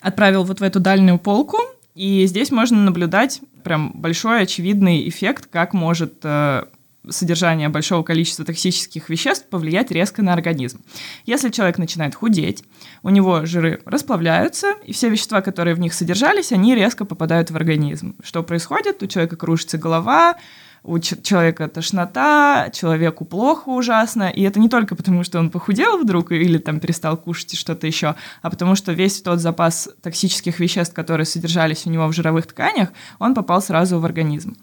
[0.00, 1.58] отправил вот в эту дальнюю полку,
[1.98, 6.62] и здесь можно наблюдать прям большой очевидный эффект, как может э,
[7.08, 10.80] содержание большого количества токсических веществ повлиять резко на организм.
[11.26, 12.62] Если человек начинает худеть,
[13.02, 17.56] у него жиры расплавляются, и все вещества, которые в них содержались, они резко попадают в
[17.56, 18.14] организм.
[18.22, 19.02] Что происходит?
[19.02, 20.36] У человека кружится голова,
[20.82, 26.32] у человека тошнота, человеку плохо ужасно, и это не только потому, что он похудел вдруг
[26.32, 30.94] или там перестал кушать и что-то еще, а потому что весь тот запас токсических веществ,
[30.94, 34.56] которые содержались у него в жировых тканях, он попал сразу в организм.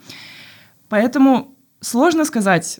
[0.89, 2.79] Поэтому сложно сказать,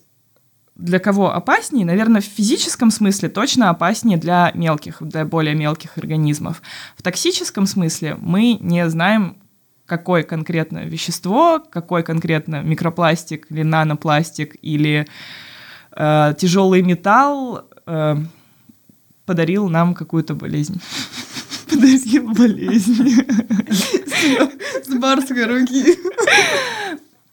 [0.75, 6.61] для кого опаснее, наверное, в физическом смысле точно опаснее для мелких, для более мелких организмов.
[6.97, 9.37] В токсическом смысле мы не знаем,
[9.85, 15.07] какое конкретно вещество, какой конкретно микропластик или нанопластик или
[15.91, 18.15] э, тяжелый металл э,
[19.25, 20.81] подарил нам какую-то болезнь.
[21.69, 23.25] Подарил болезнь.
[24.83, 25.97] С барской руки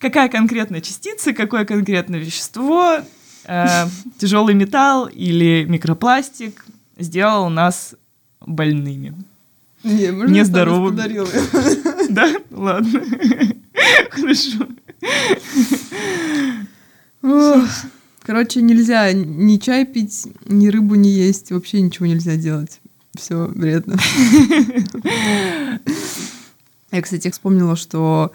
[0.02, 2.98] какая конкретная частица, какое конкретное вещество,
[3.44, 3.86] э,
[4.18, 6.66] тяжелый металл или микропластик
[6.98, 7.94] сделал нас
[8.40, 9.14] больными.
[9.84, 12.08] Не, можно Нездоровыми.
[12.10, 12.34] Да?
[12.50, 13.02] Ладно.
[14.10, 14.66] Хорошо.
[18.22, 22.80] Короче, нельзя ни чай пить, ни рыбу не есть, вообще ничего нельзя делать.
[23.16, 23.96] Все вредно.
[26.92, 28.32] Я, кстати, вспомнила, что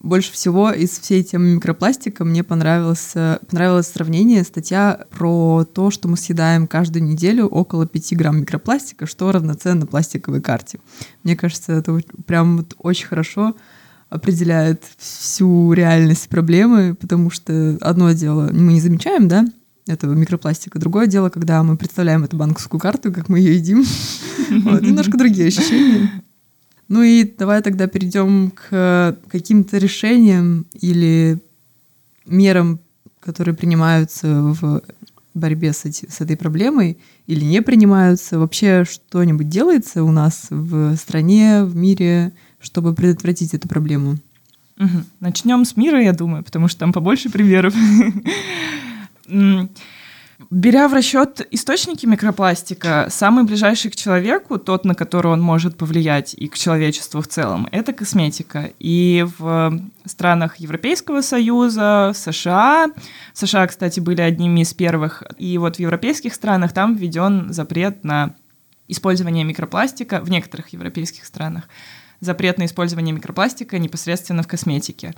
[0.00, 3.14] больше всего из всей темы микропластика мне понравилось,
[3.48, 9.32] понравилось сравнение, статья про то, что мы съедаем каждую неделю около 5 грамм микропластика, что
[9.32, 10.80] равноценно пластиковой карте.
[11.24, 13.54] Мне кажется, это прям вот очень хорошо
[14.08, 19.44] определяет всю реальность проблемы, потому что одно дело мы не замечаем, да,
[19.86, 20.78] этого микропластика.
[20.78, 23.84] Другое дело, когда мы представляем эту банковскую карту, как мы ее едим.
[24.50, 26.22] Немножко другие ощущения.
[26.88, 31.38] Ну и давай тогда перейдем к каким-то решениям или
[32.24, 32.80] мерам,
[33.20, 34.82] которые принимаются в
[35.34, 38.38] борьбе с, эти, с этой проблемой или не принимаются?
[38.38, 44.16] Вообще что-нибудь делается у нас в стране, в мире, чтобы предотвратить эту проблему?
[44.78, 45.04] Угу.
[45.20, 47.74] Начнем с мира, я думаю, потому что там побольше примеров.
[50.50, 56.32] Беря в расчет источники микропластика, самый ближайший к человеку, тот, на который он может повлиять
[56.34, 58.70] и к человечеству в целом, это косметика.
[58.78, 62.86] И в странах Европейского Союза, США,
[63.34, 68.36] США, кстати, были одними из первых, и вот в европейских странах там введен запрет на
[68.86, 71.68] использование микропластика в некоторых европейских странах
[72.20, 75.14] запрет на использование микропластика непосредственно в косметике.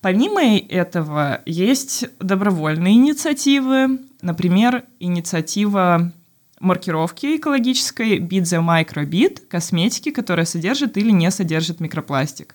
[0.00, 6.12] Помимо этого, есть добровольные инициативы, например, инициатива
[6.58, 12.54] маркировки экологической Beat the Microbit, косметики, которая содержит или не содержит микропластик.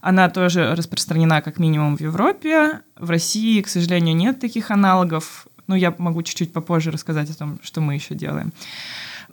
[0.00, 2.82] Она тоже распространена как минимум в Европе.
[2.96, 5.46] В России, к сожалению, нет таких аналогов.
[5.66, 8.52] Но я могу чуть-чуть попозже рассказать о том, что мы еще делаем.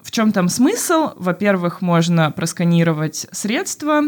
[0.01, 1.11] В чем там смысл?
[1.15, 4.01] Во-первых, можно просканировать средства,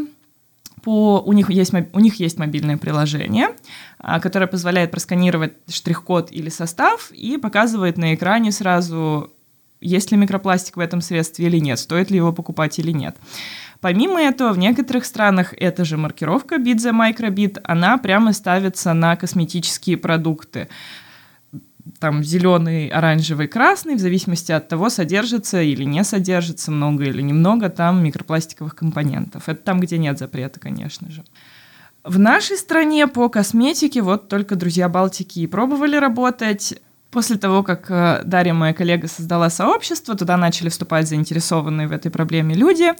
[0.85, 3.49] по, у, них есть, у них есть мобильное приложение,
[3.97, 9.33] а, которое позволяет просканировать штрих-код или состав и показывает на экране сразу,
[9.81, 13.17] есть ли микропластик в этом средстве или нет, стоит ли его покупать или нет.
[13.81, 19.15] Помимо этого, в некоторых странах эта же маркировка Bit the Microbit, она прямо ставится на
[19.15, 20.69] косметические продукты
[21.99, 27.69] там зеленый, оранжевый, красный, в зависимости от того, содержится или не содержится много или немного
[27.69, 29.47] там микропластиковых компонентов.
[29.47, 31.23] Это там, где нет запрета, конечно же.
[32.03, 36.75] В нашей стране по косметике вот только друзья Балтики и пробовали работать.
[37.11, 42.11] После того, как э, Дарья, моя коллега, создала сообщество, туда начали вступать заинтересованные в этой
[42.11, 42.91] проблеме люди,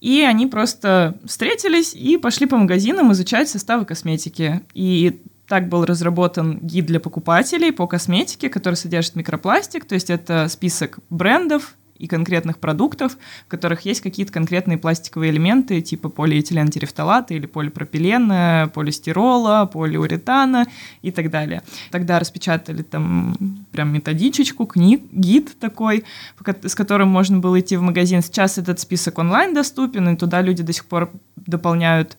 [0.00, 4.62] и они просто встретились и пошли по магазинам изучать составы косметики.
[4.72, 10.46] И так был разработан гид для покупателей по косметике, который содержит микропластик, то есть это
[10.48, 17.46] список брендов и конкретных продуктов, в которых есть какие-то конкретные пластиковые элементы, типа полиэтилентерефталата или
[17.46, 20.68] полипропилена, полистирола, полиуретана
[21.02, 21.62] и так далее.
[21.90, 26.04] Тогда распечатали там прям методичечку, книг, гид такой,
[26.62, 28.22] с которым можно было идти в магазин.
[28.22, 32.16] Сейчас этот список онлайн доступен, и туда люди до сих пор дополняют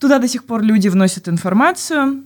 [0.00, 2.24] Туда до сих пор люди вносят информацию.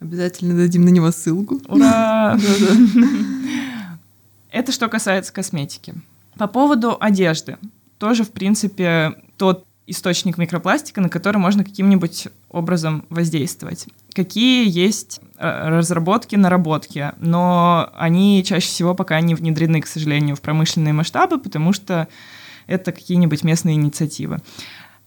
[0.00, 1.60] Обязательно дадим на него ссылку.
[1.68, 2.36] Ура!
[4.50, 5.94] Это что касается косметики.
[6.36, 7.56] По поводу одежды.
[7.98, 13.86] Тоже, в принципе, тот источник микропластика, на который можно каким-нибудь образом воздействовать.
[14.12, 20.40] Какие есть э, разработки, наработки, но они чаще всего пока не внедрены, к сожалению, в
[20.40, 22.08] промышленные масштабы, потому что
[22.66, 24.40] это какие-нибудь местные инициативы.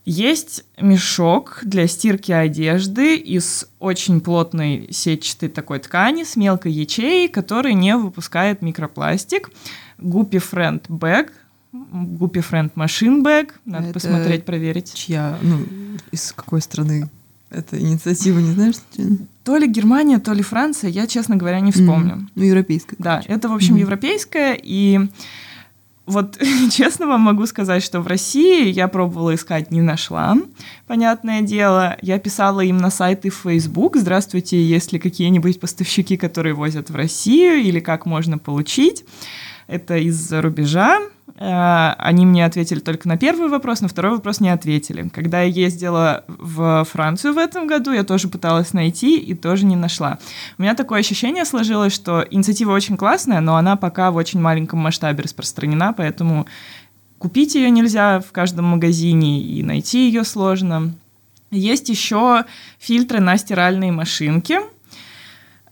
[0.10, 7.74] Есть мешок для стирки одежды из очень плотной сетчатой такой ткани с мелкой ячеей, который
[7.74, 9.50] не выпускает микропластик.
[10.00, 11.32] Guppy Friend Bag,
[11.74, 13.50] Guppy Friend Machine Bag.
[13.66, 14.94] Надо Это посмотреть, проверить.
[14.94, 15.66] Чья, ну,
[16.12, 17.10] из какой страны
[17.50, 18.76] эта инициатива, не знаешь?
[19.44, 22.14] То ли Германия, то ли Франция, я, честно говоря, не вспомню.
[22.14, 22.96] Mm, ну, европейская.
[22.98, 23.80] Да, это, в общем, mm.
[23.80, 25.10] европейская, и
[26.08, 26.38] вот
[26.72, 30.38] честно вам могу сказать, что в России я пробовала искать, не нашла,
[30.88, 31.98] понятное дело.
[32.02, 36.96] Я писала им на сайты в Facebook, здравствуйте, есть ли какие-нибудь поставщики, которые возят в
[36.96, 39.04] Россию, или как можно получить.
[39.68, 41.00] Это из-за рубежа.
[41.36, 45.10] Э, они мне ответили только на первый вопрос, на второй вопрос не ответили.
[45.10, 49.76] Когда я ездила в Францию в этом году, я тоже пыталась найти и тоже не
[49.76, 50.20] нашла.
[50.58, 54.80] У меня такое ощущение сложилось, что инициатива очень классная, но она пока в очень маленьком
[54.80, 56.48] масштабе распространена, поэтому
[57.20, 60.94] купить ее нельзя в каждом магазине и найти ее сложно.
[61.52, 62.46] Есть еще
[62.80, 64.60] фильтры на стиральные машинки,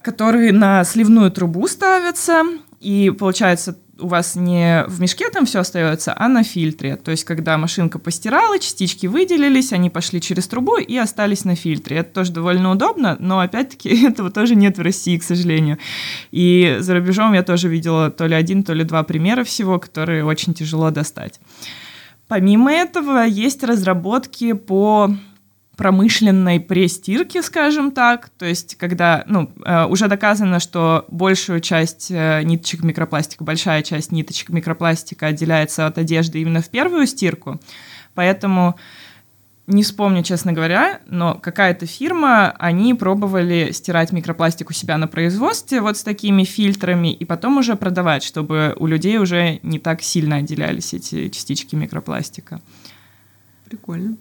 [0.02, 2.44] которые на сливную трубу ставятся,
[2.86, 6.98] и получается у вас не в мешке там все остается, а на фильтре.
[6.98, 11.98] То есть, когда машинка постирала, частички выделились, они пошли через трубу и остались на фильтре.
[11.98, 15.80] Это тоже довольно удобно, но опять-таки этого тоже нет в России, к сожалению.
[16.32, 20.24] И за рубежом я тоже видела то ли один, то ли два примера всего, которые
[20.24, 21.40] очень тяжело достать.
[22.28, 25.10] Помимо этого, есть разработки по
[25.76, 28.30] промышленной престирки, скажем так.
[28.30, 34.12] То есть, когда ну, э, уже доказано, что большую часть э, ниточек микропластика, большая часть
[34.12, 37.60] ниточек микропластика отделяется от одежды именно в первую стирку.
[38.14, 38.76] Поэтому
[39.68, 45.82] не вспомню, честно говоря, но какая-то фирма, они пробовали стирать микропластик у себя на производстве
[45.82, 50.38] вот с такими фильтрами и потом уже продавать, чтобы у людей уже не так сильно
[50.38, 52.62] отделялись эти частички микропластика.
[53.66, 54.18] Прикольно.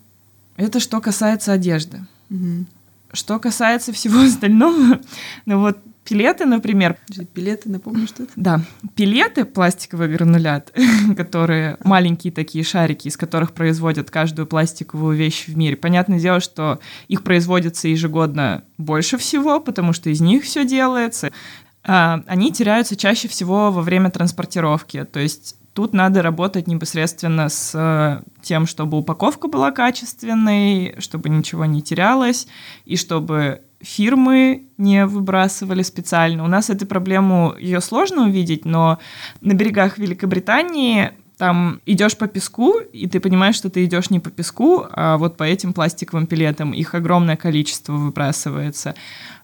[0.57, 2.05] Это что касается одежды.
[2.31, 2.67] Угу.
[3.13, 5.01] Что касается всего остального,
[5.47, 6.97] ну вот пилеты, например.
[7.33, 8.33] Пилеты, напомню, что это?
[8.37, 8.61] Да,
[8.95, 10.73] пилеты, пластиковый гранулят,
[11.17, 15.77] которые маленькие такие шарики, из которых производят каждую пластиковую вещь в мире.
[15.77, 16.79] Понятное дело, что
[17.09, 21.33] их производится ежегодно больше всего, потому что из них все делается.
[21.87, 25.05] А, они теряются чаще всего во время транспортировки.
[25.05, 31.65] То есть Тут надо работать непосредственно с э, тем, чтобы упаковка была качественной, чтобы ничего
[31.65, 32.47] не терялось,
[32.85, 36.45] и чтобы фирмы не выбрасывали специально.
[36.45, 39.01] У нас эту проблему, ее сложно увидеть, но
[39.41, 44.31] на берегах Великобритании там идешь по песку, и ты понимаешь, что ты идешь не по
[44.31, 46.73] песку, а вот по этим пластиковым пилетам.
[46.73, 48.95] Их огромное количество выбрасывается.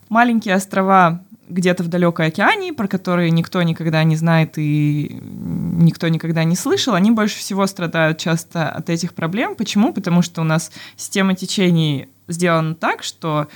[0.08, 6.44] Маленькие острова где-то в далекой океане, про которые никто никогда не знает и никто никогда
[6.44, 9.54] не слышал, они больше всего страдают часто от этих проблем.
[9.54, 9.92] Почему?
[9.92, 13.48] Потому что у нас система течений сделана так, что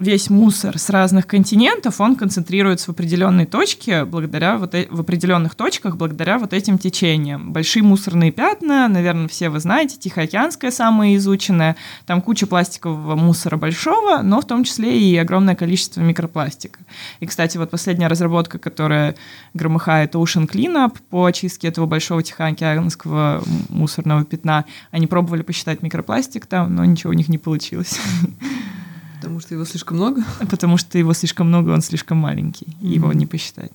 [0.00, 5.54] весь мусор с разных континентов, он концентрируется в определенной точке, благодаря вот э, в определенных
[5.54, 7.52] точках, благодаря вот этим течениям.
[7.52, 11.76] Большие мусорные пятна, наверное, все вы знаете, Тихоокеанская самая изученная,
[12.06, 16.80] там куча пластикового мусора большого, но в том числе и огромное количество микропластика.
[17.20, 19.14] И, кстати, вот последняя разработка, которая
[19.54, 26.74] громыхает Ocean Cleanup по очистке этого большого Тихоокеанского мусорного пятна, они пробовали посчитать микропластик там,
[26.74, 28.00] но ничего у них не получилось.
[29.24, 30.24] Потому что его слишком много?
[30.50, 32.86] Потому что его слишком много, он слишком маленький, mm-hmm.
[32.86, 33.72] его не посчитать.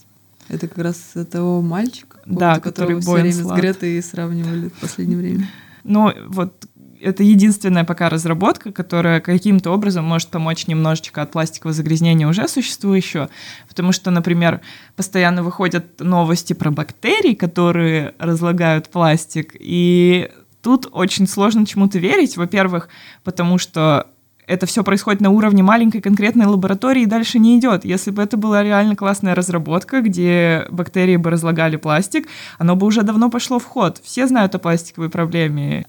[0.47, 5.49] Это как раз того мальчика, да, который все время с Гретой сравнивали в последнее время.
[5.85, 6.67] Ну, вот
[7.01, 13.29] это единственная пока разработка, которая каким-то образом может помочь немножечко от пластикового загрязнения уже существующего.
[13.67, 14.61] Потому что, например,
[14.95, 19.55] постоянно выходят новости про бактерии, которые разлагают пластик.
[19.57, 20.29] И
[20.61, 22.37] тут очень сложно чему-то верить.
[22.37, 22.89] Во-первых,
[23.23, 24.07] потому что
[24.49, 27.85] это все происходит на уровне маленькой конкретной лаборатории и дальше не идет.
[27.85, 32.27] Если бы это была реально классная разработка, где бактерии бы разлагали пластик,
[32.57, 34.01] оно бы уже давно пошло в ход.
[34.03, 35.85] Все знают о пластиковой проблеме.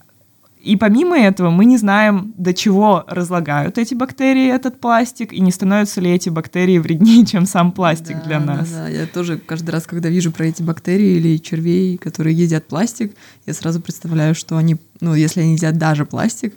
[0.63, 5.53] И помимо этого мы не знаем, до чего разлагают эти бактерии этот пластик, и не
[5.53, 8.69] становятся ли эти бактерии вреднее, чем сам пластик да, для нас.
[8.69, 12.67] Да, да, я тоже каждый раз, когда вижу про эти бактерии или червей, которые едят
[12.67, 13.15] пластик,
[13.47, 16.55] я сразу представляю, что они, ну, если они едят даже пластик,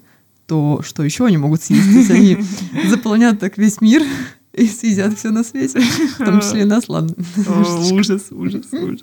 [0.48, 2.38] то что еще они могут съесть, если они
[2.90, 4.04] заполнят так весь мир
[4.54, 7.16] и съедят все на свете, в том числе и нас, ладно.
[7.92, 9.02] ужас, ужас, ужас.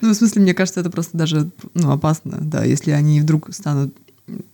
[0.00, 3.94] Ну, в смысле, мне кажется, это просто даже ну, опасно, да, если они вдруг станут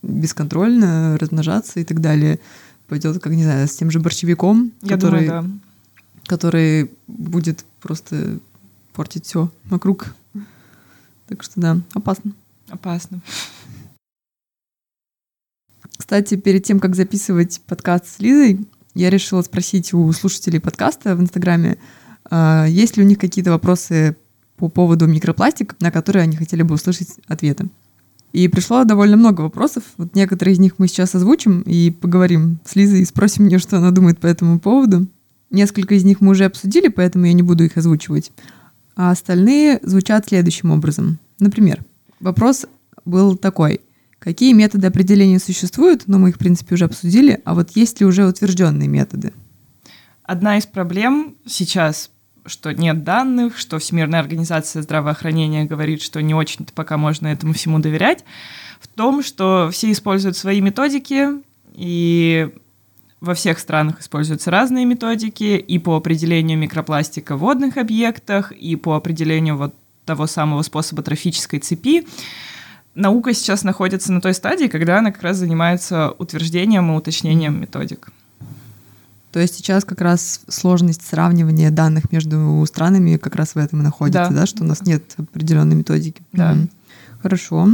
[0.01, 2.39] бесконтрольно размножаться и так далее,
[2.87, 5.49] пойдет, как не знаю, с тем же борщевиком, который, думаю, да.
[6.27, 8.39] который будет просто
[8.93, 10.15] портить все вокруг.
[11.27, 12.31] Так что да, опасно.
[12.69, 13.21] Опасно.
[16.05, 18.59] Кстати, перед тем, как записывать подкаст с Лизой,
[18.93, 21.79] я решила спросить у слушателей подкаста в Инстаграме,
[22.29, 24.15] а, есть ли у них какие-то вопросы
[24.55, 27.69] по поводу микропластика, на которые они хотели бы услышать ответы.
[28.33, 29.81] И пришло довольно много вопросов.
[29.97, 33.77] Вот некоторые из них мы сейчас озвучим и поговорим с Лизой и спросим ее, что
[33.77, 35.07] она думает по этому поводу.
[35.49, 38.31] Несколько из них мы уже обсудили, поэтому я не буду их озвучивать.
[38.95, 41.17] А остальные звучат следующим образом.
[41.39, 41.83] Например,
[42.19, 42.67] вопрос
[43.05, 43.81] был такой.
[44.25, 46.05] Какие методы определения существуют?
[46.07, 47.43] Ну, мы их, в принципе, уже обсудили.
[47.45, 49.33] А вот есть ли уже утвержденные методы?
[50.23, 52.09] Одна из проблем сейчас
[52.47, 57.79] что нет данных, что Всемирная организация здравоохранения говорит, что не очень-то пока можно этому всему
[57.79, 58.23] доверять,
[58.79, 61.27] в том, что все используют свои методики,
[61.73, 62.49] и
[63.19, 68.95] во всех странах используются разные методики, и по определению микропластика в водных объектах, и по
[68.95, 69.73] определению вот
[70.05, 72.05] того самого способа трофической цепи
[72.95, 78.09] наука сейчас находится на той стадии, когда она как раз занимается утверждением и уточнением методик.
[79.31, 83.83] То есть сейчас как раз сложность сравнивания данных между странами как раз в этом и
[83.83, 86.21] находится, да, да что у нас нет определенной методики.
[86.31, 86.53] Да.
[86.53, 86.69] Угу.
[87.21, 87.67] Хорошо.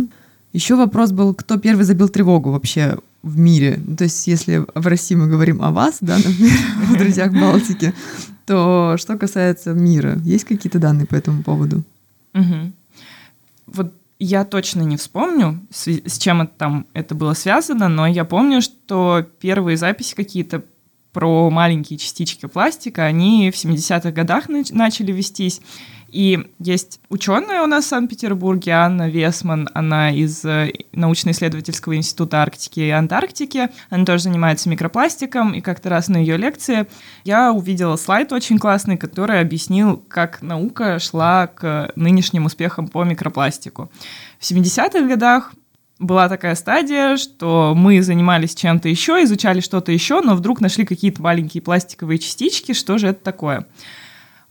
[0.53, 3.79] Еще вопрос был, кто первый забил тревогу вообще в мире.
[3.95, 6.57] То есть, если в России мы говорим о вас, да, например,
[6.87, 7.93] в друзьях Балтики,
[8.47, 11.83] то что касается мира, есть какие-то данные по этому поводу?
[13.67, 13.93] Вот
[14.23, 19.25] я точно не вспомню, с, чем это там это было связано, но я помню, что
[19.39, 20.63] первые записи какие-то
[21.11, 25.59] про маленькие частички пластика, они в 70-х годах начали вестись.
[26.11, 32.81] И есть ученая у нас в Санкт-Петербурге, Анна Весман, она из э, научно-исследовательского института Арктики
[32.81, 33.69] и Антарктики.
[33.89, 36.85] Она тоже занимается микропластиком, и как-то раз на ее лекции
[37.23, 43.89] я увидела слайд очень классный, который объяснил, как наука шла к нынешним успехам по микропластику.
[44.37, 45.53] В 70-х годах
[45.97, 51.21] была такая стадия, что мы занимались чем-то еще, изучали что-то еще, но вдруг нашли какие-то
[51.21, 53.67] маленькие пластиковые частички, что же это такое?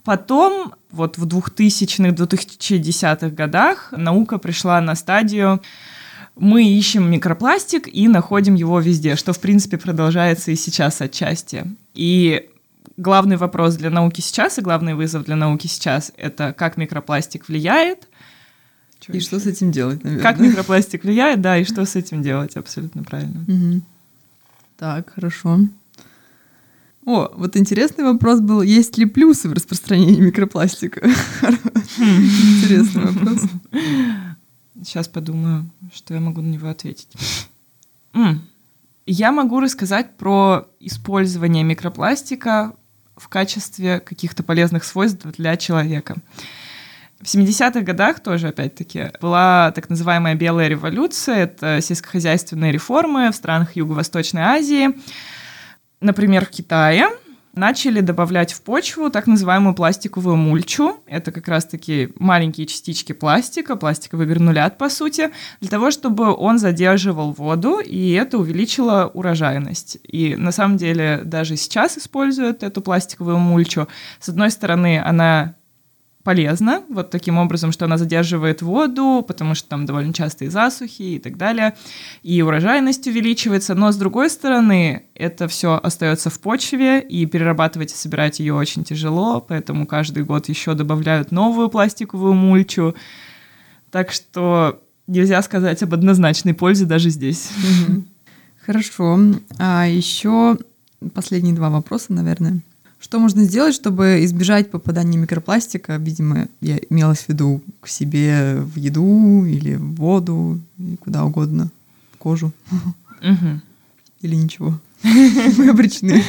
[0.04, 5.60] Потом, вот в 2000-2010-х годах, наука пришла на стадию
[6.36, 11.66] мы ищем микропластик и находим его везде, что, в принципе, продолжается и сейчас отчасти.
[11.94, 12.48] И
[12.96, 18.08] главный вопрос для науки сейчас и главный вызов для науки сейчас— это как микропластик влияет.
[19.00, 19.26] Что и еще?
[19.26, 20.22] что с этим делать, наверное.
[20.22, 23.44] Как микропластик влияет, да, и что с этим делать, абсолютно правильно.
[23.46, 23.80] Угу.
[24.78, 25.60] Так, хорошо.
[27.06, 31.08] О, вот интересный вопрос был, есть ли плюсы в распространении микропластика?
[31.98, 33.42] Интересный вопрос.
[34.82, 37.08] Сейчас подумаю, что я могу на него ответить.
[39.06, 42.74] Я могу рассказать про использование микропластика
[43.16, 46.16] в качестве каких-то полезных свойств для человека.
[47.20, 51.36] В 70-х годах тоже, опять-таки, была так называемая белая революция.
[51.36, 54.94] Это сельскохозяйственные реформы в странах Юго-Восточной Азии
[56.00, 57.08] например, в Китае
[57.54, 61.00] начали добавлять в почву так называемую пластиковую мульчу.
[61.06, 65.30] Это как раз-таки маленькие частички пластика, пластиковый гранулят, по сути,
[65.60, 69.98] для того, чтобы он задерживал воду, и это увеличило урожайность.
[70.04, 73.88] И на самом деле даже сейчас используют эту пластиковую мульчу.
[74.20, 75.56] С одной стороны, она
[76.22, 81.18] полезна, вот таким образом, что она задерживает воду, потому что там довольно частые засухи и
[81.18, 81.74] так далее,
[82.22, 87.96] и урожайность увеличивается, но с другой стороны, это все остается в почве, и перерабатывать и
[87.96, 92.94] собирать ее очень тяжело, поэтому каждый год еще добавляют новую пластиковую мульчу,
[93.90, 97.50] так что нельзя сказать об однозначной пользе даже здесь.
[98.64, 99.18] Хорошо.
[99.58, 100.58] А еще
[101.14, 102.60] последние два вопроса, наверное.
[103.00, 105.96] Что можно сделать, чтобы избежать попадания микропластика?
[105.96, 111.70] Видимо, я имела в виду к себе в еду или в воду, и куда угодно,
[112.12, 112.52] в кожу.
[114.20, 114.78] Или ничего.
[115.02, 116.22] Мы обречены.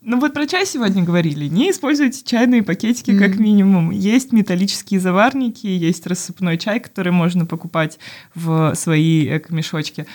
[0.00, 1.46] Ну вот про чай сегодня говорили.
[1.46, 3.92] Не используйте чайные пакетики как минимум.
[3.92, 8.00] Есть металлические заварники, есть рассыпной чай, который можно покупать
[8.34, 10.06] в свои эко-мешочки.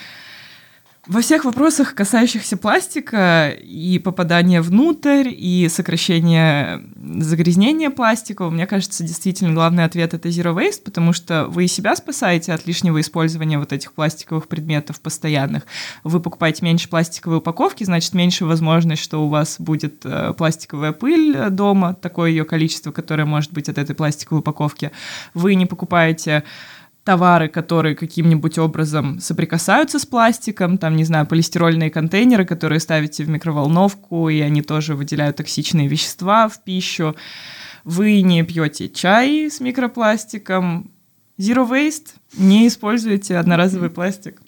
[1.08, 6.82] Во всех вопросах, касающихся пластика и попадания внутрь, и сокращения
[7.18, 12.52] загрязнения пластика, мне кажется, действительно главный ответ— это zero waste, потому что вы себя спасаете
[12.52, 15.62] от лишнего использования вот этих пластиковых предметов постоянных.
[16.04, 21.48] Вы покупаете меньше пластиковой упаковки, значит, меньше возможность, что у вас будет э, пластиковая пыль
[21.48, 24.90] дома, такое ее количество, которое может быть от этой пластиковой упаковки.
[25.32, 26.44] Вы не покупаете
[27.08, 33.30] товары, которые каким-нибудь образом соприкасаются с пластиком, там, не знаю, полистирольные контейнеры, которые ставите в
[33.30, 37.16] микроволновку, и они тоже выделяют токсичные вещества в пищу.
[37.82, 40.90] Вы не пьете чай с микропластиком.
[41.38, 42.08] Zero waste.
[42.36, 44.42] Не используйте одноразовый пластик.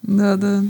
[0.00, 0.62] Да, да.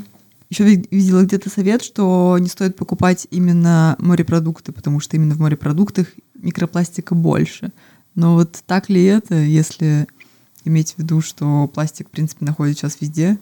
[0.48, 6.08] Еще видела где-то совет, что не стоит покупать именно морепродукты, потому что именно в морепродуктах
[6.34, 7.70] микропластика больше.
[8.16, 10.08] Но вот так ли это, если
[10.64, 13.38] иметь в виду, что пластик, в принципе, находится сейчас везде?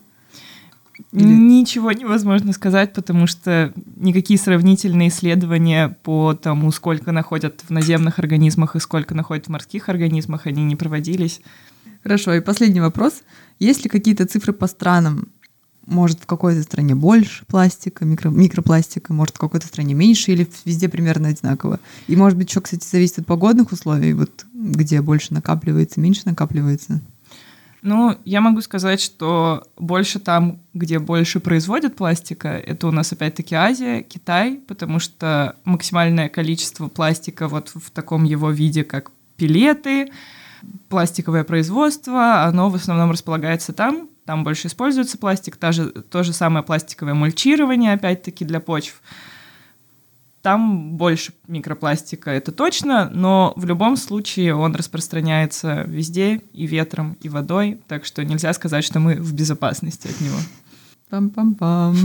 [1.12, 1.24] Или...
[1.24, 8.76] Ничего невозможно сказать, потому что никакие сравнительные исследования по тому, сколько находят в наземных организмах
[8.76, 11.40] и сколько находят в морских организмах, они не проводились.
[12.02, 13.22] Хорошо, и последний вопрос.
[13.58, 15.28] Есть ли какие-то цифры по странам?
[15.88, 20.86] Может, в какой-то стране больше пластика, микро, микропластика, может, в какой-то стране меньше или везде
[20.86, 21.80] примерно одинаково?
[22.06, 27.00] И, может быть, еще, кстати, зависит от погодных условий, вот где больше накапливается, меньше накапливается?
[27.80, 33.54] Ну, я могу сказать, что больше там, где больше производят пластика, это у нас опять-таки
[33.54, 40.10] Азия, Китай, потому что максимальное количество пластика вот в таком его виде, как пилеты,
[40.90, 46.34] пластиковое производство, оно в основном располагается там, там больше используется пластик, та же, то же
[46.34, 49.00] самое пластиковое мульчирование, опять-таки, для почв
[50.42, 57.30] там больше микропластика, это точно, но в любом случае он распространяется везде, и ветром, и
[57.30, 60.36] водой, так что нельзя сказать, что мы в безопасности от него.
[61.10, 61.96] Пам-пам-пам.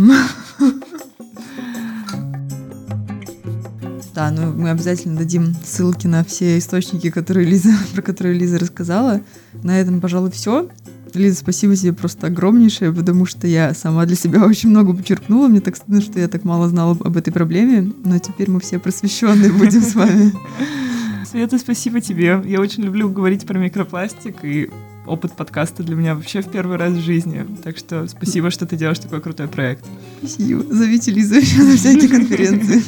[4.13, 9.21] Да, ну мы обязательно дадим ссылки на все источники, которые Лиза, про которые Лиза рассказала.
[9.63, 10.69] На этом, пожалуй, все.
[11.15, 15.47] Лиза, спасибо тебе просто огромнейшее, потому что я сама для себя очень много почерпнула.
[15.47, 18.79] Мне так стыдно, что я так мало знала об этой проблеме, но теперь мы все
[18.79, 20.33] просвещенные будем с вами.
[21.25, 22.41] Света, спасибо тебе.
[22.45, 24.69] Я очень люблю говорить про микропластик, и
[25.05, 27.45] опыт подкаста для меня вообще в первый раз в жизни.
[27.63, 29.85] Так что спасибо, что ты делаешь такой крутой проект.
[30.19, 30.63] Спасибо.
[30.73, 32.83] Зовите Лизу еще на всякие конференции.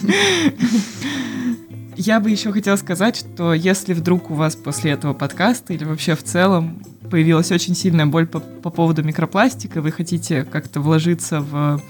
[1.97, 6.15] Я бы еще хотела сказать, что если вдруг у вас после этого подкаста или вообще
[6.15, 11.81] в целом появилась очень сильная боль по, по поводу микропластика, вы хотите как-то вложиться в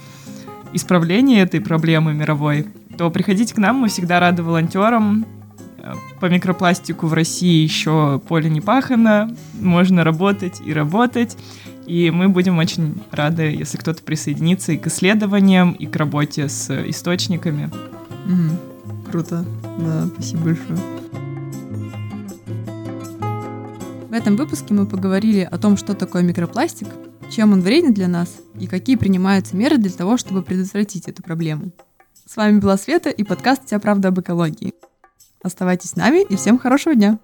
[0.72, 5.26] исправление этой проблемы мировой, то приходите к нам, мы всегда рады волонтерам.
[6.20, 11.36] По микропластику в России еще поле не пахано, можно работать и работать.
[11.86, 16.70] И мы будем очень рады, если кто-то присоединится и к исследованиям, и к работе с
[16.88, 17.70] источниками.
[18.26, 19.10] Угу.
[19.12, 19.44] Круто.
[19.78, 20.78] Да, спасибо большое.
[24.16, 26.88] Этом выпуске мы поговорили о том, что такое микропластик,
[27.30, 31.70] чем он вреден для нас и какие принимаются меры для того, чтобы предотвратить эту проблему.
[32.24, 34.72] С вами была Света и подкаст «Вся правда об экологии».
[35.42, 37.18] Оставайтесь с нами и всем хорошего дня!